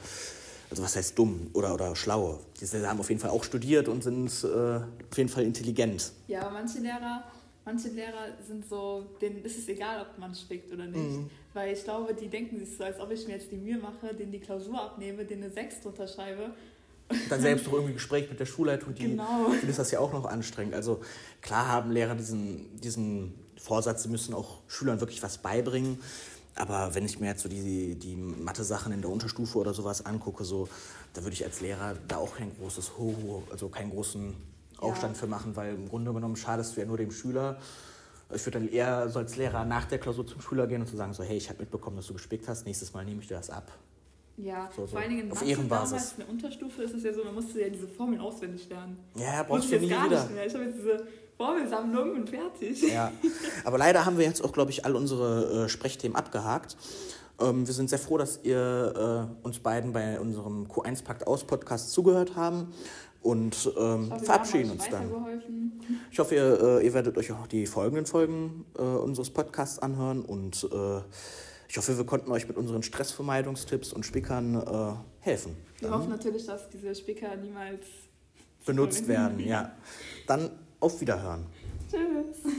also 0.70 0.83
was 0.83 0.96
heißt 0.96 1.18
dumm 1.18 1.51
oder, 1.53 1.75
oder 1.75 1.94
schlau? 1.94 2.40
Die 2.61 2.66
haben 2.87 3.01
auf 3.01 3.11
jeden 3.11 3.20
Fall 3.20 3.31
auch 3.31 3.44
studiert 3.44 3.88
und 3.88 4.03
sind 4.03 4.31
äh, 4.44 4.77
auf 4.77 5.16
jeden 5.16 5.29
Fall 5.29 5.44
intelligent. 5.44 6.12
Ja, 6.29 6.49
manche 6.51 6.79
Lehrer 6.79 7.25
manche 7.66 7.88
Lehrer 7.88 8.29
sind 8.46 8.66
so, 8.66 9.05
denen 9.20 9.44
ist 9.44 9.59
es 9.59 9.68
egal, 9.68 10.00
ob 10.00 10.18
man 10.18 10.35
spickt 10.35 10.72
oder 10.72 10.87
nicht. 10.87 11.18
Mhm. 11.18 11.31
Weil 11.52 11.74
ich 11.74 11.85
glaube, 11.85 12.14
die 12.14 12.29
denken 12.29 12.59
sich 12.59 12.76
so, 12.76 12.85
als 12.85 12.98
ob 13.00 13.11
ich 13.11 13.26
mir 13.26 13.35
jetzt 13.35 13.50
die 13.50 13.57
Mühe 13.57 13.76
mache, 13.76 14.14
denen 14.14 14.33
die 14.33 14.38
Klausur 14.38 14.81
abnehme, 14.81 15.24
denen 15.24 15.44
eine 15.44 15.52
6 15.52 15.83
drunter 15.83 16.07
schreibe. 16.07 16.52
Dann 17.29 17.40
selbst 17.40 17.66
noch 17.66 17.74
irgendwie 17.74 17.94
Gespräch 17.94 18.29
mit 18.31 18.40
der 18.40 18.46
Schulleitung, 18.46 18.94
die 18.94 19.11
genau. 19.11 19.52
ist 19.68 19.79
das 19.79 19.90
ja 19.90 20.00
auch 20.00 20.12
noch 20.12 20.24
anstrengend. 20.24 20.74
Also 20.74 21.00
klar 21.40 21.68
haben 21.68 21.90
Lehrer 21.90 22.14
diesen, 22.14 22.81
diesen 22.81 23.35
Vorsatz, 23.57 24.05
sie 24.05 24.09
müssen 24.09 24.35
auch 24.35 24.61
Schülern 24.68 25.00
wirklich 25.00 25.22
was 25.22 25.38
beibringen. 25.38 26.00
Aber 26.55 26.94
wenn 26.94 27.05
ich 27.05 27.20
mir 27.20 27.26
jetzt 27.26 27.42
so 27.42 27.48
die, 27.48 27.96
die 27.96 28.16
Mathe-Sachen 28.16 28.92
in 28.92 29.02
der 29.02 29.11
Unterstufe 29.11 29.59
oder 29.59 29.74
sowas 29.74 30.07
angucke, 30.07 30.44
so, 30.44 30.68
da 31.12 31.22
würde 31.22 31.35
ich 31.35 31.44
als 31.44 31.61
Lehrer 31.61 31.96
da 32.09 32.16
auch 32.16 32.37
kein 32.37 32.57
großes 32.57 32.96
Ho, 32.96 33.42
also 33.50 33.68
keinen 33.68 33.90
großen 33.90 34.35
Aufstand 34.79 35.17
für 35.17 35.27
machen, 35.27 35.57
weil 35.57 35.75
im 35.75 35.89
Grunde 35.89 36.12
genommen 36.12 36.37
schadest 36.37 36.77
du 36.77 36.81
ja 36.81 36.87
nur 36.87 36.97
dem 36.97 37.11
Schüler. 37.11 37.59
Ich 38.35 38.45
würde 38.45 38.59
dann 38.59 38.69
eher 38.69 39.09
so 39.09 39.21
als 39.21 39.37
Lehrer 39.37 39.65
nach 39.65 39.85
der 39.85 39.99
Klausur 39.99 40.27
zum 40.27 40.41
Schüler 40.41 40.67
gehen 40.67 40.81
und 40.81 40.89
zu 40.89 40.97
sagen, 40.97 41.12
so, 41.15 41.23
hey, 41.23 41.37
ich 41.37 41.49
habe 41.49 41.61
mitbekommen, 41.61 41.97
dass 41.97 42.09
du 42.09 42.12
gespickt 42.15 42.49
hast, 42.49 42.67
nächstes 42.67 42.93
Mal 42.93 43.05
nehme 43.05 43.21
ich 43.23 43.29
dir 43.29 43.37
das 43.37 43.51
ab. 43.51 43.71
Ja, 44.37 44.69
So, 44.75 44.83
so 44.83 44.89
vor 44.89 45.01
allen 45.01 45.11
Dingen 45.11 45.27
in 45.27 45.33
auf 45.33 45.47
Ehrenbasis. 45.47 45.91
damals, 45.91 46.12
in 46.12 46.19
der 46.19 46.29
Unterstufe 46.29 46.83
ist 46.83 46.95
es 46.95 47.05
ja 47.05 47.12
so, 47.15 47.25
man 47.25 47.35
musste 47.35 47.61
ja 47.61 47.69
diese 47.69 47.89
Formeln 47.89 48.21
auswendig 48.21 48.69
lernen. 48.69 48.99
Ja, 49.15 49.43
brauchst 49.45 49.71
du 49.73 49.79
nie 49.79 49.89
gar 49.89 50.05
wieder. 50.07 50.23
nicht 50.25 50.35
mehr. 50.35 50.47
Ich 50.47 50.55
habe 50.55 50.65
jetzt 50.65 50.79
diese 50.79 51.07
Formelsammlung 51.37 52.12
und 52.17 52.29
fertig. 52.29 52.83
Ja, 52.93 53.12
aber 53.65 53.79
leider 53.79 54.05
haben 54.05 54.19
wir 54.19 54.25
jetzt 54.27 54.45
auch, 54.45 54.53
glaube 54.53 54.73
ich, 54.73 54.85
all 54.85 54.95
unsere 54.97 55.65
äh, 55.65 55.69
Sprechthemen 55.69 56.17
abgehakt. 56.17 56.77
Ähm, 57.41 57.67
wir 57.67 57.75
sind 57.75 57.89
sehr 57.91 57.99
froh, 57.99 58.19
dass 58.19 58.41
ihr 58.43 59.29
äh, 59.43 59.47
uns 59.47 59.59
beiden 59.59 59.93
bei 59.93 60.19
unserem 60.19 60.67
Q1 60.67 61.05
Pakt 61.05 61.27
aus 61.27 61.45
Podcast 61.45 61.93
zugehört 61.93 62.37
haben 62.37 62.73
und 63.27 63.73
ähm, 63.77 64.12
verabschieden 64.23 64.71
uns 64.71 64.89
dann. 64.89 65.11
Ich 66.12 66.19
hoffe, 66.21 66.37
ihr, 66.37 66.61
äh, 66.81 66.87
ihr, 66.87 66.95
werdet 66.95 67.19
euch 67.19 67.33
auch 67.33 67.49
die 67.49 67.67
folgenden 67.67 68.07
Folgen 68.07 68.65
äh, 68.79 68.83
unseres 68.83 69.31
Podcasts 69.31 69.81
anhören 69.81 70.23
und 70.23 70.69
äh, 70.73 71.01
ich 71.69 71.77
hoffe, 71.77 71.99
wir 71.99 72.07
konnten 72.07 72.31
euch 72.31 72.47
mit 72.47 72.57
unseren 72.57 72.85
Stressvermeidungstipps 72.85 73.93
und 73.93 74.07
Spickern 74.07 74.55
äh, 74.55 74.95
helfen. 75.25 75.57
Wir 75.81 75.89
dann 75.89 75.99
hoffen 75.99 76.11
natürlich, 76.11 76.47
dass 76.47 76.71
diese 76.71 76.95
Spicker 76.95 77.35
niemals 77.35 77.81
benutzt 78.65 79.09
werden. 79.09 79.41
ja. 79.41 79.73
Dann 80.29 80.51
auf 80.79 81.01
Wiederhören. 81.01 81.47
Tschüss. 81.91 82.53